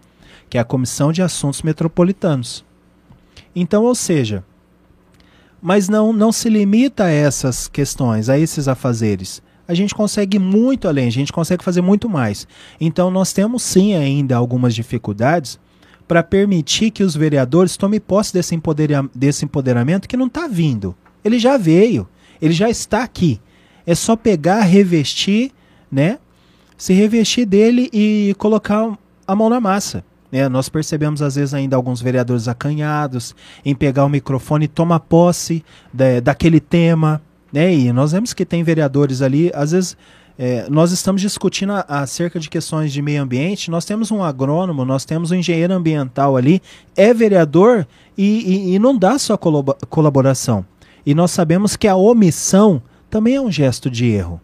que 0.47 0.59
é 0.59 0.61
a 0.61 0.65
Comissão 0.65 1.11
de 1.11 1.23
Assuntos 1.23 1.63
Metropolitanos. 1.63 2.63
Então, 3.55 3.83
ou 3.83 3.95
seja, 3.95 4.43
mas 5.67 5.89
não, 5.89 6.13
não 6.13 6.31
se 6.31 6.49
limita 6.49 7.03
a 7.03 7.11
essas 7.11 7.67
questões, 7.67 8.29
a 8.29 8.39
esses 8.39 8.69
afazeres. 8.69 9.41
A 9.67 9.73
gente 9.73 9.93
consegue 9.93 10.39
muito 10.39 10.87
além, 10.87 11.07
a 11.07 11.11
gente 11.11 11.33
consegue 11.33 11.61
fazer 11.61 11.81
muito 11.81 12.07
mais. 12.07 12.47
Então, 12.79 13.11
nós 13.11 13.33
temos 13.33 13.63
sim 13.63 13.93
ainda 13.93 14.37
algumas 14.37 14.73
dificuldades 14.73 15.59
para 16.07 16.23
permitir 16.23 16.89
que 16.91 17.03
os 17.03 17.17
vereadores 17.17 17.75
tomem 17.75 17.99
posse 17.99 18.31
desse, 18.31 18.55
empodera 18.55 19.09
desse 19.13 19.43
empoderamento 19.43 20.07
que 20.07 20.15
não 20.15 20.27
está 20.27 20.47
vindo. 20.47 20.95
Ele 21.21 21.37
já 21.37 21.57
veio, 21.57 22.07
ele 22.41 22.53
já 22.53 22.69
está 22.69 23.03
aqui. 23.03 23.41
É 23.85 23.93
só 23.93 24.15
pegar, 24.15 24.61
revestir, 24.61 25.51
né? 25.91 26.17
Se 26.77 26.93
revestir 26.93 27.45
dele 27.45 27.89
e 27.91 28.33
colocar 28.37 28.97
a 29.27 29.35
mão 29.35 29.49
na 29.49 29.59
massa. 29.59 30.05
Né? 30.31 30.47
Nós 30.49 30.69
percebemos, 30.69 31.21
às 31.21 31.35
vezes, 31.35 31.53
ainda 31.53 31.75
alguns 31.75 32.01
vereadores 32.01 32.47
acanhados 32.47 33.35
em 33.63 33.73
pegar 33.73 34.05
o 34.05 34.09
microfone 34.09 34.65
e 34.65 34.67
tomar 34.67 34.99
posse 35.01 35.63
daquele 36.23 36.59
tema. 36.59 37.21
Né? 37.51 37.73
E 37.73 37.93
nós 37.93 38.11
vemos 38.11 38.33
que 38.33 38.45
tem 38.45 38.63
vereadores 38.63 39.21
ali, 39.21 39.51
às 39.53 39.71
vezes. 39.71 39.97
É, 40.39 40.69
nós 40.69 40.91
estamos 40.91 41.19
discutindo 41.19 41.71
a, 41.71 41.83
acerca 41.87 42.39
de 42.39 42.47
questões 42.47 42.93
de 42.93 43.01
meio 43.01 43.23
ambiente. 43.23 43.71
Nós 43.71 43.85
temos 43.85 44.11
um 44.11 44.21
agrônomo, 44.21 44.85
nós 44.85 45.03
temos 45.03 45.31
um 45.31 45.35
engenheiro 45.35 45.73
ambiental 45.73 46.37
ali, 46.37 46.61
é 46.95 47.11
vereador 47.11 47.87
e, 48.15 48.69
e, 48.69 48.75
e 48.75 48.79
não 48.79 48.95
dá 48.95 49.17
sua 49.17 49.35
colaboração. 49.35 50.63
E 51.03 51.15
nós 51.15 51.31
sabemos 51.31 51.75
que 51.75 51.87
a 51.87 51.95
omissão 51.95 52.83
também 53.09 53.33
é 53.33 53.41
um 53.41 53.51
gesto 53.51 53.89
de 53.89 54.05
erro. 54.05 54.39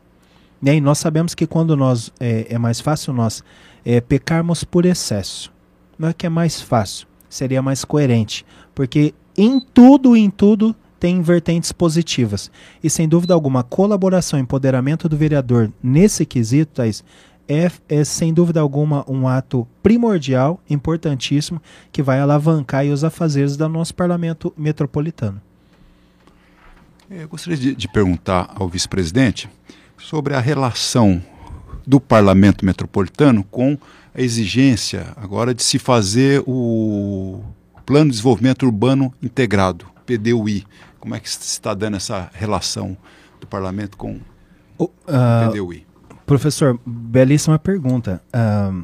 Né? 0.59 0.77
E 0.77 0.81
nós 0.81 0.97
sabemos 0.97 1.35
que 1.35 1.45
quando 1.45 1.77
nós 1.77 2.11
é, 2.19 2.47
é 2.49 2.57
mais 2.57 2.81
fácil 2.81 3.13
nós 3.13 3.43
é, 3.85 4.01
pecarmos 4.01 4.63
por 4.63 4.87
excesso 4.87 5.52
não 5.97 6.10
é 6.10 6.13
que 6.13 6.25
é 6.25 6.29
mais 6.29 6.62
fácil, 6.62 7.08
seria 7.29 7.62
mais 7.62 7.86
coerente, 7.86 8.45
porque 8.73 9.13
em 9.38 9.60
tudo, 9.60 10.15
em 10.15 10.29
tudo 10.29 10.75
tem 10.99 11.21
vertentes 11.21 11.71
positivas. 11.71 12.49
E 12.82 12.89
sem 12.89 13.10
dúvida 13.10 13.34
alguma, 13.34 13.60
a 13.60 13.63
colaboração 13.63 14.39
e 14.39 14.41
empoderamento 14.41 15.10
do 15.10 15.17
vereador 15.17 15.69
nesse 15.82 16.25
quesito, 16.25 16.75
Thaís, 16.75 17.03
é, 17.47 17.69
é, 17.89 18.03
sem 18.03 18.34
dúvida 18.34 18.62
alguma 18.62 19.03
um 19.10 19.27
ato 19.27 19.67
primordial, 19.82 20.62
importantíssimo, 20.69 21.62
que 21.91 22.01
vai 22.01 22.19
alavancar 22.19 22.86
os 22.86 23.03
afazeres 23.03 23.58
do 23.58 23.67
nosso 23.67 23.93
parlamento 23.93 24.53
metropolitano. 24.56 25.41
Eu 27.10 27.27
gostaria 27.27 27.58
de, 27.58 27.75
de 27.75 27.88
perguntar 27.89 28.53
ao 28.56 28.69
vice-presidente 28.69 29.49
sobre 29.97 30.36
a 30.36 30.39
relação 30.39 31.21
do 31.85 31.99
parlamento 31.99 32.65
metropolitano 32.65 33.43
com 33.43 33.77
a 34.15 34.21
exigência 34.21 35.07
agora 35.17 35.53
de 35.53 35.63
se 35.63 35.79
fazer 35.79 36.43
o 36.45 37.41
Plano 37.85 38.05
de 38.05 38.11
Desenvolvimento 38.11 38.63
Urbano 38.63 39.13
Integrado, 39.21 39.85
PDUI. 40.05 40.65
Como 40.99 41.15
é 41.15 41.19
que 41.19 41.27
está 41.27 41.73
dando 41.73 41.97
essa 41.97 42.29
relação 42.33 42.95
do 43.41 43.47
parlamento 43.47 43.97
com 43.97 44.19
o 44.77 44.85
uh, 44.85 44.91
PDUI? 45.49 45.85
Professor, 46.25 46.79
belíssima 46.85 47.59
pergunta. 47.59 48.21
Uh, 48.33 48.83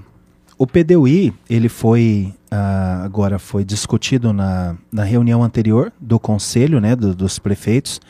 o 0.57 0.67
PDUI, 0.67 1.33
ele 1.49 1.69
foi, 1.69 2.33
uh, 2.51 3.05
agora 3.05 3.39
foi 3.39 3.63
discutido 3.63 4.33
na, 4.33 4.75
na 4.91 5.05
reunião 5.05 5.41
anterior 5.41 5.93
do 5.97 6.19
conselho, 6.19 6.81
né, 6.81 6.97
do, 6.97 7.15
dos 7.15 7.39
prefeitos. 7.39 8.01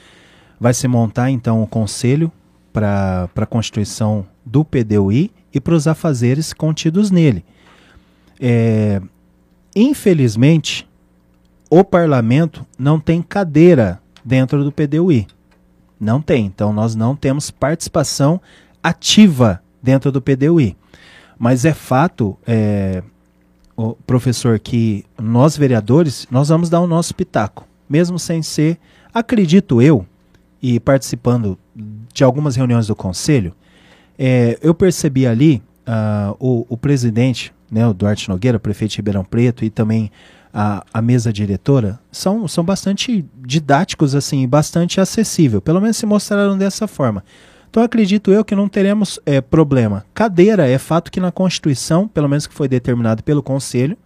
Vai 0.60 0.74
se 0.74 0.88
montar, 0.88 1.30
então, 1.30 1.62
o 1.62 1.68
conselho 1.68 2.32
para 2.74 3.30
a 3.36 3.46
constituição 3.46 4.26
do 4.50 4.66
PDUI 4.66 5.32
e 5.54 5.60
para 5.60 5.74
os 5.74 5.88
afazeres 5.88 6.54
contidos 6.54 7.12
nele. 7.12 7.44
É, 8.40 9.02
infelizmente, 9.76 10.88
o 11.70 11.84
parlamento 11.84 12.66
não 12.78 13.00
tem 13.00 13.22
cadeira 13.22 14.02
dentro 14.24 14.64
do 14.64 14.72
PDUI. 14.72 15.28
Não 16.00 16.22
tem. 16.22 16.46
Então, 16.46 16.72
nós 16.74 16.96
não 16.96 17.16
temos 17.16 17.52
participação 17.52 18.42
ativa 18.82 19.62
dentro 19.82 20.12
do 20.12 20.22
PDUI. 20.22 20.76
Mas 21.38 21.66
é 21.66 21.74
fato, 21.74 22.38
é, 22.48 23.04
professor, 24.08 24.60
que 24.60 25.06
nós 25.18 25.56
vereadores, 25.58 26.28
nós 26.32 26.50
vamos 26.50 26.70
dar 26.70 26.80
o 26.80 26.88
nosso 26.88 27.14
pitaco. 27.14 27.68
Mesmo 27.90 28.18
sem 28.18 28.42
ser, 28.42 28.78
acredito 29.14 29.82
eu, 29.82 30.06
e 30.62 30.80
participando 30.80 31.58
de 32.14 32.24
algumas 32.24 32.56
reuniões 32.56 32.88
do 32.88 32.96
conselho, 32.96 33.54
é, 34.22 34.60
eu 34.62 34.74
percebi 34.74 35.26
ali 35.26 35.64
uh, 35.88 36.36
o, 36.38 36.66
o, 36.68 36.76
presidente, 36.76 37.54
né, 37.72 37.88
o 37.88 37.94
Duarte 37.94 38.28
Nogueira, 38.28 38.60
prefeito 38.60 38.92
de 38.92 38.98
Ribeirão 38.98 39.24
Preto, 39.24 39.64
e 39.64 39.70
também 39.70 40.12
a, 40.54 40.84
a 40.94 41.02
mesa 41.02 41.32
diretora, 41.32 41.98
são, 42.12 42.46
são 42.46 42.62
bastante 42.62 43.26
didáticos, 43.38 44.16
assim, 44.16 44.46
bastante 44.46 45.00
acessível. 45.00 45.62
Pelo 45.62 45.80
menos 45.80 45.96
se 45.96 46.06
mostraram 46.06 46.58
dessa 46.58 46.86
forma. 46.86 47.24
Então 47.70 47.82
acredito 47.82 48.30
eu 48.30 48.44
que 48.44 48.56
não 48.56 48.68
teremos 48.68 49.22
é, 49.26 49.40
problema. 49.40 50.06
Cadeira 50.14 50.68
é 50.68 50.78
fato 50.78 51.10
que 51.10 51.22
na 51.22 51.32
Constituição, 51.32 52.06
pelo 52.06 52.28
menos 52.28 52.46
que 52.46 52.54
foi 52.54 52.68
determinado 52.68 53.24
pelo 53.24 53.42
Conselho, 53.42 53.98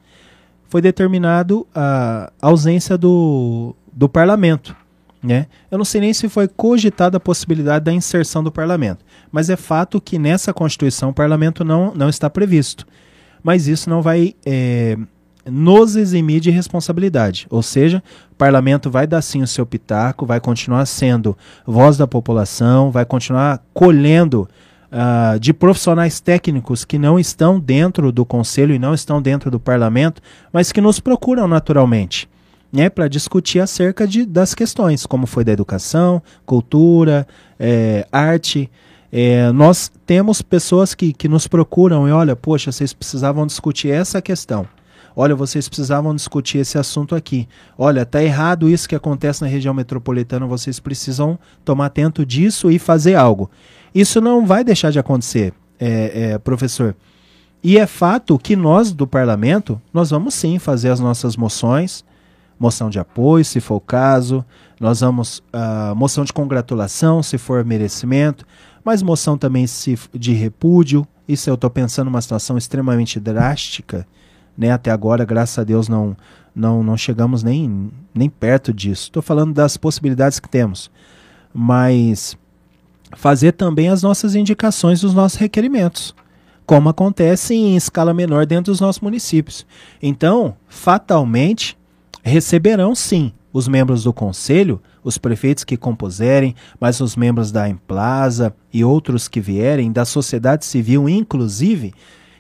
foi 0.70 0.82
determinado 0.82 1.66
a 1.74 2.32
ausência 2.40 2.98
do, 2.98 3.76
do 3.92 4.08
parlamento. 4.08 4.76
Né? 5.24 5.48
Eu 5.72 5.78
não 5.78 5.86
sei 5.86 6.02
nem 6.02 6.14
se 6.14 6.28
foi 6.28 6.50
cogitada 6.50 7.16
a 7.16 7.20
possibilidade 7.20 7.86
da 7.86 7.94
inserção 7.94 8.44
do 8.44 8.52
parlamento, 8.52 9.06
mas 9.32 9.50
é 9.50 9.56
fato 9.56 10.02
que 10.02 10.20
nessa 10.20 10.54
Constituição 10.54 11.12
o 11.12 11.14
parlamento 11.14 11.64
não, 11.64 11.94
não 11.96 12.10
está 12.10 12.30
previsto. 12.30 12.86
Mas 13.42 13.68
isso 13.68 13.90
não 13.90 14.02
vai 14.02 14.36
é, 14.46 14.98
nos 15.46 15.96
eximir 15.96 16.42
de 16.42 16.50
responsabilidade. 16.50 17.48
Ou 17.50 17.62
seja, 17.62 18.04
o 18.32 18.36
parlamento 18.36 18.90
vai 18.90 19.08
dar 19.08 19.22
sim 19.22 19.42
o 19.42 19.48
seu 19.48 19.66
pitaco, 19.66 20.26
vai 20.26 20.40
continuar 20.42 20.86
sendo 20.86 21.38
voz 21.66 21.98
da 21.98 22.08
população, 22.08 22.92
vai 22.92 23.06
continuar 23.06 23.64
colhendo 23.74 24.48
uh, 24.92 25.40
de 25.40 25.54
profissionais 25.54 26.20
técnicos 26.20 26.86
que 26.86 26.98
não 26.98 27.20
estão 27.20 27.60
dentro 27.60 28.12
do 28.12 28.26
conselho 28.26 28.76
e 28.76 28.80
não 28.80 28.94
estão 28.94 29.22
dentro 29.22 29.50
do 29.50 29.60
parlamento, 29.60 30.22
mas 30.52 30.72
que 30.72 30.82
nos 30.82 31.00
procuram 31.00 31.48
naturalmente. 31.48 32.30
Né, 32.74 32.90
para 32.90 33.08
discutir 33.08 33.60
acerca 33.60 34.08
de, 34.08 34.26
das 34.26 34.56
questões, 34.56 35.06
como 35.06 35.28
foi 35.28 35.44
da 35.44 35.52
educação, 35.52 36.24
cultura, 36.44 37.28
é, 37.60 38.08
arte. 38.12 38.68
É, 39.12 39.52
nós 39.52 39.92
temos 40.08 40.42
pessoas 40.42 40.96
que, 40.96 41.14
que 41.14 41.28
nos 41.28 41.48
procuram 41.48 42.08
e 42.08 42.12
olha, 42.12 42.36
poxa, 42.36 42.72
vocês 42.72 42.92
precisavam 42.92 43.46
discutir 43.46 43.90
essa 43.92 44.20
questão. 44.24 44.68
Olha, 45.16 45.36
vocês 45.36 45.70
precisavam 45.70 46.16
discutir 46.16 46.58
esse 46.58 46.78
assunto 46.78 47.16
aqui. 47.16 47.48
Olha, 47.78 48.06
tá 48.06 48.24
errado 48.24 48.68
isso 48.68 48.90
que 48.90 48.96
acontece 48.96 49.42
na 49.44 49.48
região 49.48 49.74
metropolitana, 49.74 50.48
vocês 50.48 50.80
precisam 50.80 51.38
tomar 51.64 51.88
atento 51.88 52.26
disso 52.26 52.72
e 52.72 52.80
fazer 52.80 53.16
algo. 53.16 53.50
Isso 53.94 54.20
não 54.20 54.46
vai 54.46 54.64
deixar 54.64 54.92
de 54.92 54.98
acontecer, 54.98 55.54
é, 55.80 56.32
é, 56.32 56.38
professor. 56.40 56.96
E 57.64 57.78
é 57.78 57.86
fato 57.86 58.38
que 58.40 58.56
nós 58.56 58.92
do 58.92 59.06
parlamento, 59.06 59.80
nós 59.94 60.10
vamos 60.10 60.34
sim 60.34 60.58
fazer 60.58 60.90
as 60.90 61.00
nossas 61.00 61.38
moções, 61.38 62.04
moção 62.60 62.90
de 62.90 63.00
apoio, 63.00 63.44
se 63.44 63.60
for 63.60 63.76
o 63.76 63.82
caso, 63.82 64.46
nós 64.80 65.02
vamos, 65.02 65.40
uh, 65.54 65.96
moção 65.96 66.24
de 66.24 66.34
congratulação, 66.34 67.24
se 67.24 67.38
for 67.38 67.64
merecimento, 67.64 68.46
mas 68.84 69.02
moção 69.02 69.38
também 69.38 69.66
se, 69.66 69.98
de 70.14 70.34
repúdio, 70.34 71.08
isso 71.28 71.50
eu 71.50 71.56
estou 71.56 71.70
pensando 71.70 72.06
numa 72.06 72.22
situação 72.22 72.58
extremamente 72.58 73.20
drástica, 73.20 74.06
né? 74.58 74.72
Até 74.72 74.92
agora, 74.92 75.26
graças 75.26 75.58
a 75.58 75.64
Deus, 75.64 75.88
não, 75.88 76.16
não, 76.56 76.84
não 76.84 76.98
chegamos 76.98 77.44
nem, 77.44 77.92
nem 78.14 78.30
perto 78.30 78.74
disso. 78.74 79.04
Estou 79.04 79.22
falando 79.22 79.54
das 79.54 79.78
possibilidades 79.78 80.40
que 80.40 80.50
temos. 80.50 80.92
Mas 81.54 82.38
fazer 83.16 83.54
também 83.54 83.90
as 83.90 84.04
nossas 84.04 84.36
indicações 84.36 85.02
dos 85.02 85.14
nossos 85.14 85.38
requerimentos, 85.38 86.16
como 86.66 86.90
acontece 86.90 87.54
em 87.54 87.76
escala 87.76 88.14
menor 88.14 88.46
dentro 88.46 88.72
dos 88.72 88.82
nossos 88.82 89.02
municípios. 89.02 89.66
Então, 90.02 90.56
fatalmente, 90.68 91.78
receberão 92.24 92.96
sim 92.96 93.34
os 93.52 93.68
membros 93.68 94.04
do 94.04 94.12
conselho, 94.12 94.82
os 95.04 95.20
prefeitos 95.20 95.64
que 95.64 95.78
compuserem, 95.78 96.56
mas 96.80 97.00
os 97.00 97.16
membros 97.16 97.52
da 97.52 97.70
Emplaza 97.70 98.56
e 98.74 98.84
outros 98.84 99.28
que 99.28 99.40
vierem, 99.40 99.92
da 99.92 100.06
sociedade 100.06 100.66
civil 100.66 101.08
inclusive, 101.08 101.94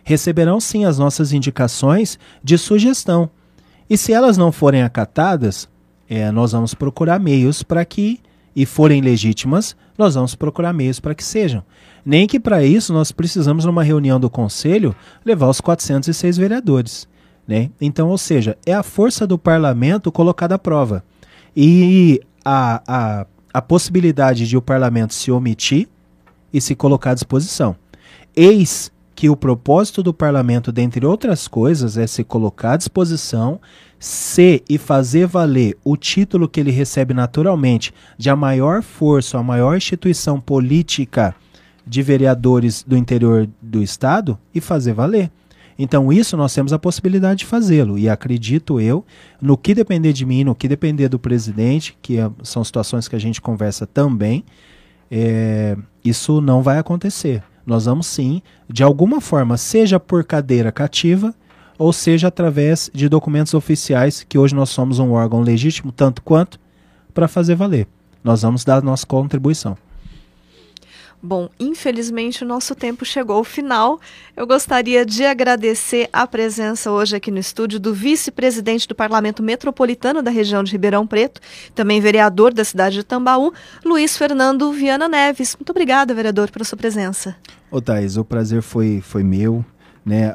receberão 0.03 0.59
sim 0.59 0.85
as 0.85 0.97
nossas 0.97 1.31
indicações 1.31 2.17
de 2.43 2.57
sugestão. 2.57 3.29
E 3.87 3.97
se 3.97 4.11
elas 4.11 4.37
não 4.37 4.51
forem 4.51 4.81
acatadas, 4.81 5.69
é, 6.09 6.31
nós 6.31 6.53
vamos 6.53 6.73
procurar 6.73 7.19
meios 7.19 7.61
para 7.61 7.85
que, 7.85 8.19
e 8.55 8.65
forem 8.65 9.01
legítimas, 9.01 9.75
nós 9.97 10.15
vamos 10.15 10.33
procurar 10.33 10.73
meios 10.73 10.99
para 10.99 11.13
que 11.13 11.23
sejam. 11.23 11.63
Nem 12.05 12.25
que 12.25 12.39
para 12.39 12.63
isso 12.63 12.91
nós 12.91 13.11
precisamos, 13.11 13.65
numa 13.65 13.83
reunião 13.83 14.19
do 14.19 14.29
conselho, 14.29 14.95
levar 15.23 15.49
os 15.49 15.61
406 15.61 16.37
vereadores. 16.37 17.07
Né? 17.47 17.69
Então, 17.79 18.09
ou 18.09 18.17
seja, 18.17 18.57
é 18.65 18.73
a 18.73 18.83
força 18.83 19.27
do 19.27 19.37
parlamento 19.37 20.11
colocada 20.11 20.55
à 20.55 20.59
prova. 20.59 21.03
E 21.55 22.21
a, 22.43 22.81
a, 22.87 23.25
a 23.53 23.61
possibilidade 23.61 24.47
de 24.47 24.57
o 24.57 24.61
parlamento 24.61 25.13
se 25.13 25.31
omitir 25.31 25.87
e 26.51 26.61
se 26.61 26.75
colocar 26.75 27.11
à 27.11 27.13
disposição. 27.13 27.75
Eis 28.35 28.91
que 29.15 29.29
o 29.29 29.35
propósito 29.35 30.01
do 30.01 30.13
parlamento, 30.13 30.71
dentre 30.71 31.05
outras 31.05 31.47
coisas, 31.47 31.97
é 31.97 32.07
se 32.07 32.23
colocar 32.23 32.73
à 32.73 32.77
disposição, 32.77 33.59
ser 33.99 34.63
e 34.67 34.77
fazer 34.77 35.27
valer 35.27 35.77
o 35.83 35.95
título 35.95 36.49
que 36.49 36.59
ele 36.59 36.71
recebe 36.71 37.13
naturalmente 37.13 37.93
de 38.17 38.29
a 38.29 38.35
maior 38.35 38.81
força, 38.81 39.37
a 39.37 39.43
maior 39.43 39.77
instituição 39.77 40.41
política 40.41 41.35
de 41.85 42.01
vereadores 42.01 42.83
do 42.83 42.97
interior 42.97 43.47
do 43.61 43.81
estado 43.81 44.37
e 44.53 44.59
fazer 44.59 44.93
valer. 44.93 45.31
Então, 45.83 46.13
isso 46.13 46.37
nós 46.37 46.53
temos 46.53 46.71
a 46.71 46.79
possibilidade 46.79 47.39
de 47.39 47.45
fazê-lo. 47.45 47.97
E 47.97 48.07
acredito 48.07 48.79
eu, 48.79 49.03
no 49.41 49.57
que 49.57 49.75
depender 49.75 50.13
de 50.13 50.25
mim, 50.25 50.45
no 50.45 50.55
que 50.55 50.65
depender 50.65 51.09
do 51.09 51.19
presidente, 51.19 51.97
que 52.01 52.17
é, 52.17 52.31
são 52.41 52.63
situações 52.63 53.09
que 53.09 53.17
a 53.17 53.19
gente 53.19 53.41
conversa 53.41 53.85
também, 53.85 54.45
é, 55.11 55.75
isso 56.01 56.39
não 56.39 56.63
vai 56.63 56.79
acontecer. 56.79 57.43
Nós 57.65 57.83
vamos 57.83 58.07
sim, 58.07 58.41
de 58.69 58.81
alguma 58.81 59.19
forma, 59.19 59.57
seja 59.57 59.99
por 59.99 60.23
cadeira 60.23 60.71
cativa, 60.71 61.35
ou 61.77 61.91
seja 61.91 62.29
através 62.29 62.89
de 62.93 63.09
documentos 63.09 63.53
oficiais, 63.53 64.23
que 64.23 64.37
hoje 64.37 64.55
nós 64.55 64.69
somos 64.69 64.99
um 64.99 65.11
órgão 65.11 65.41
legítimo, 65.41 65.91
tanto 65.91 66.21
quanto, 66.21 66.57
para 67.13 67.27
fazer 67.27 67.55
valer. 67.55 67.89
Nós 68.23 68.41
vamos 68.43 68.63
dar 68.63 68.77
a 68.77 68.81
nossa 68.81 69.05
contribuição. 69.05 69.77
Bom, 71.25 71.47
infelizmente 71.57 72.43
o 72.43 72.47
nosso 72.47 72.75
tempo 72.75 73.05
chegou 73.05 73.37
ao 73.37 73.45
final. 73.45 73.97
Eu 74.35 74.45
gostaria 74.45 75.05
de 75.05 75.23
agradecer 75.23 76.09
a 76.11 76.27
presença 76.27 76.91
hoje 76.91 77.15
aqui 77.15 77.31
no 77.31 77.39
estúdio 77.39 77.79
do 77.79 77.93
vice-presidente 77.93 78.85
do 78.89 78.93
Parlamento 78.93 79.41
Metropolitano 79.41 80.21
da 80.21 80.29
região 80.29 80.65
de 80.65 80.73
Ribeirão 80.73 81.07
Preto, 81.07 81.39
também 81.73 82.01
vereador 82.01 82.53
da 82.53 82.65
cidade 82.65 82.97
de 82.97 83.03
Tambaú, 83.05 83.53
Luiz 83.85 84.17
Fernando 84.17 84.69
Viana 84.73 85.07
Neves. 85.07 85.55
Muito 85.55 85.69
obrigada, 85.69 86.13
vereador, 86.13 86.51
pela 86.51 86.65
sua 86.65 86.77
presença. 86.77 87.37
Ô 87.71 87.79
Thais, 87.79 88.17
o 88.17 88.25
prazer 88.25 88.61
foi, 88.61 88.99
foi 88.99 89.23
meu. 89.23 89.63
Né? 90.05 90.33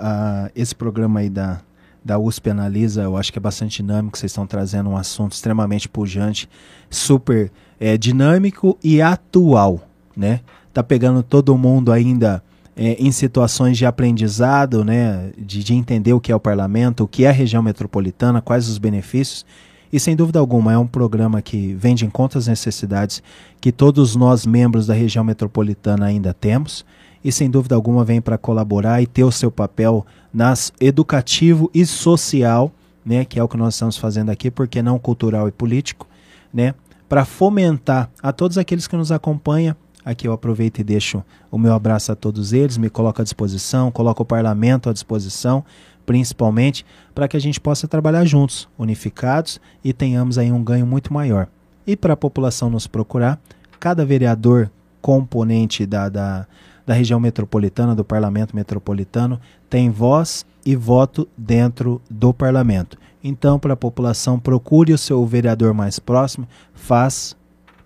esse 0.57 0.75
programa 0.75 1.21
aí 1.21 1.29
da, 1.29 1.61
da 2.03 2.19
USP 2.19 2.49
Analisa, 2.49 3.03
eu 3.03 3.19
acho 3.19 3.31
que 3.31 3.39
é 3.39 3.43
bastante 3.43 3.83
dinâmico, 3.83 4.17
vocês 4.17 4.33
estão 4.33 4.47
trazendo 4.47 4.89
um 4.89 4.97
assunto 4.97 5.33
extremamente 5.33 5.87
pujante, 5.87 6.49
super 6.89 7.53
é, 7.79 7.99
dinâmico 7.99 8.79
e 8.83 9.03
atual, 9.03 9.87
né? 10.17 10.41
Está 10.69 10.83
pegando 10.83 11.23
todo 11.23 11.57
mundo 11.57 11.91
ainda 11.91 12.43
é, 12.77 12.93
em 12.93 13.11
situações 13.11 13.77
de 13.77 13.85
aprendizado, 13.85 14.85
né, 14.85 15.33
de, 15.37 15.65
de, 15.65 15.75
entender 15.75 16.13
o 16.13 16.21
que 16.21 16.31
é 16.31 16.37
o 16.37 16.41
parlamento, 16.41 17.03
o 17.03 17.09
que 17.09 17.25
é 17.25 17.29
a 17.29 17.33
região 17.33 17.63
metropolitana, 17.63 18.41
quais 18.41 18.69
os 18.69 18.79
benefícios. 18.79 19.45
E 19.93 19.99
sem 19.99 20.15
dúvida 20.15 20.39
alguma 20.39 20.73
é 20.73 20.79
um 20.79 20.87
programa 20.87 21.43
que 21.43 21.75
vem 21.75 21.95
de 21.95 22.05
encontro 22.05 22.39
às 22.39 22.47
necessidades 22.47 23.23
que 23.61 23.73
todos 23.73 24.15
nós, 24.15 24.47
membros 24.47 24.87
da 24.87 24.95
região 24.95 25.25
metropolitana, 25.25 26.07
ainda 26.07 26.33
temos. 26.33 26.85
E 27.25 27.33
sem 27.33 27.51
dúvida 27.51 27.75
alguma 27.75 28.05
vem 28.05 28.21
para 28.21 28.39
colaborar 28.39 29.03
e 29.03 29.07
ter 29.07 29.25
o 29.25 29.33
seu 29.33 29.51
papel 29.51 30.07
nas 30.33 30.73
educativo 30.81 31.71
e 31.75 31.85
social, 31.85 32.71
né, 33.05 33.25
que 33.25 33.41
é 33.41 33.43
o 33.43 33.49
que 33.49 33.57
nós 33.57 33.75
estamos 33.75 33.97
fazendo 33.97 34.31
aqui, 34.31 34.51
porque 34.51 34.83
não 34.83 34.99
cultural 34.99 35.49
e 35.49 35.53
político, 35.53 36.07
né, 36.53 36.75
para 37.09 37.25
fomentar 37.25 38.11
a 38.23 38.31
todos 38.31 38.57
aqueles 38.57 38.87
que 38.87 38.97
nos 38.97 39.11
acompanham 39.11 39.75
Aqui 40.09 40.27
eu 40.27 40.33
aproveito 40.33 40.79
e 40.79 40.83
deixo 40.83 41.23
o 41.51 41.59
meu 41.59 41.75
abraço 41.75 42.11
a 42.11 42.17
todos 42.17 42.55
eles, 42.55 42.79
me 42.79 42.89
coloco 42.89 43.21
à 43.21 43.25
disposição, 43.25 43.91
coloco 43.91 44.23
o 44.23 44.25
parlamento 44.25 44.89
à 44.89 44.93
disposição, 44.95 45.63
principalmente 46.07 46.83
para 47.15 47.29
que 47.29 47.37
a 47.37 47.41
gente 47.41 47.61
possa 47.61 47.87
trabalhar 47.87 48.25
juntos, 48.25 48.67
unificados 48.79 49.61
e 49.85 49.93
tenhamos 49.93 50.39
aí 50.39 50.51
um 50.51 50.65
ganho 50.65 50.87
muito 50.87 51.13
maior. 51.13 51.47
E 51.87 51.95
para 51.95 52.15
a 52.15 52.17
população 52.17 52.71
nos 52.71 52.87
procurar, 52.87 53.39
cada 53.79 54.03
vereador 54.03 54.71
componente 55.03 55.85
da, 55.85 56.09
da, 56.09 56.47
da 56.87 56.95
região 56.95 57.21
metropolitana, 57.21 57.95
do 57.95 58.03
parlamento 58.03 58.57
metropolitano, 58.57 59.39
tem 59.69 59.91
voz 59.91 60.47
e 60.65 60.75
voto 60.75 61.29
dentro 61.37 62.01
do 62.09 62.33
parlamento. 62.33 62.97
Então, 63.23 63.59
para 63.59 63.75
a 63.75 63.77
população, 63.77 64.39
procure 64.39 64.95
o 64.95 64.97
seu 64.97 65.27
vereador 65.27 65.75
mais 65.75 65.99
próximo, 65.99 66.49
faz 66.73 67.37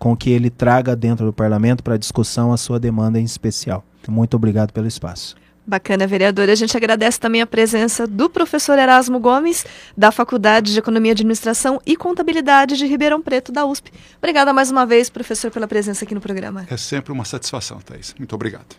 com 0.02 0.16
que 0.16 0.30
ele 0.30 0.50
traga 0.50 0.96
dentro 0.96 1.24
do 1.24 1.32
parlamento 1.32 1.80
para 1.80 1.96
discussão 1.96 2.52
a 2.52 2.56
sua 2.56 2.80
demanda 2.80 3.20
em 3.20 3.24
especial. 3.24 3.84
Muito 4.08 4.34
obrigado 4.34 4.72
pelo 4.72 4.88
espaço. 4.88 5.36
Bacana, 5.64 6.08
vereadora. 6.08 6.50
A 6.50 6.56
gente 6.56 6.76
agradece 6.76 7.20
também 7.20 7.40
a 7.40 7.46
presença 7.46 8.04
do 8.04 8.28
professor 8.28 8.76
Erasmo 8.76 9.20
Gomes, 9.20 9.64
da 9.96 10.10
Faculdade 10.10 10.72
de 10.72 10.78
Economia, 10.80 11.12
Administração 11.12 11.80
e 11.86 11.96
Contabilidade 11.96 12.76
de 12.76 12.84
Ribeirão 12.84 13.22
Preto, 13.22 13.52
da 13.52 13.64
USP. 13.64 13.92
Obrigada 14.18 14.52
mais 14.52 14.72
uma 14.72 14.84
vez, 14.84 15.08
professor, 15.08 15.52
pela 15.52 15.68
presença 15.68 16.04
aqui 16.04 16.16
no 16.16 16.20
programa. 16.20 16.66
É 16.68 16.76
sempre 16.76 17.12
uma 17.12 17.24
satisfação, 17.24 17.78
Thais. 17.78 18.12
Muito 18.18 18.34
obrigado. 18.34 18.74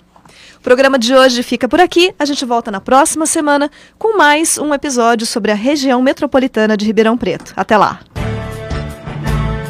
O 0.58 0.62
programa 0.62 1.00
de 1.00 1.16
hoje 1.16 1.42
fica 1.42 1.70
por 1.70 1.80
aqui. 1.80 2.14
A 2.20 2.26
gente 2.26 2.44
volta 2.44 2.70
na 2.70 2.82
próxima 2.82 3.26
semana 3.26 3.72
com 3.98 4.18
mais 4.18 4.58
um 4.58 4.74
episódio 4.74 5.26
sobre 5.26 5.54
a 5.54 5.56
região 5.56 6.02
metropolitana 6.02 6.76
de 6.76 6.86
Ribeirão 6.86 7.18
Preto. 7.18 7.54
Até 7.56 7.78
lá. 7.78 8.02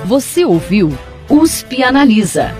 Você 0.08 0.44
ouviu? 0.46 0.92
USP 1.34 1.82
Analisa. 1.82 2.54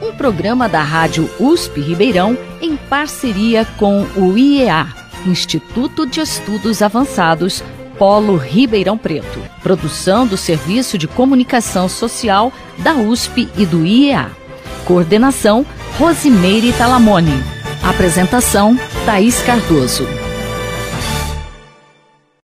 Um 0.00 0.12
programa 0.12 0.66
da 0.70 0.80
Rádio 0.80 1.28
USP 1.38 1.82
Ribeirão 1.82 2.36
em 2.62 2.74
parceria 2.74 3.66
com 3.76 4.04
o 4.16 4.38
IEA, 4.38 4.86
Instituto 5.26 6.06
de 6.06 6.18
Estudos 6.18 6.80
Avançados, 6.80 7.62
Polo 7.98 8.38
Ribeirão 8.38 8.96
Preto. 8.96 9.38
Produção 9.62 10.26
do 10.26 10.38
Serviço 10.38 10.96
de 10.96 11.06
Comunicação 11.06 11.90
Social 11.90 12.50
da 12.78 12.94
USP 12.94 13.50
e 13.54 13.66
do 13.66 13.84
IEA. 13.84 14.30
Coordenação 14.86 15.66
Rosimeire 15.98 16.72
Talamone. 16.72 17.44
Apresentação 17.82 18.78
Thaís 19.04 19.42
Cardoso. 19.42 20.06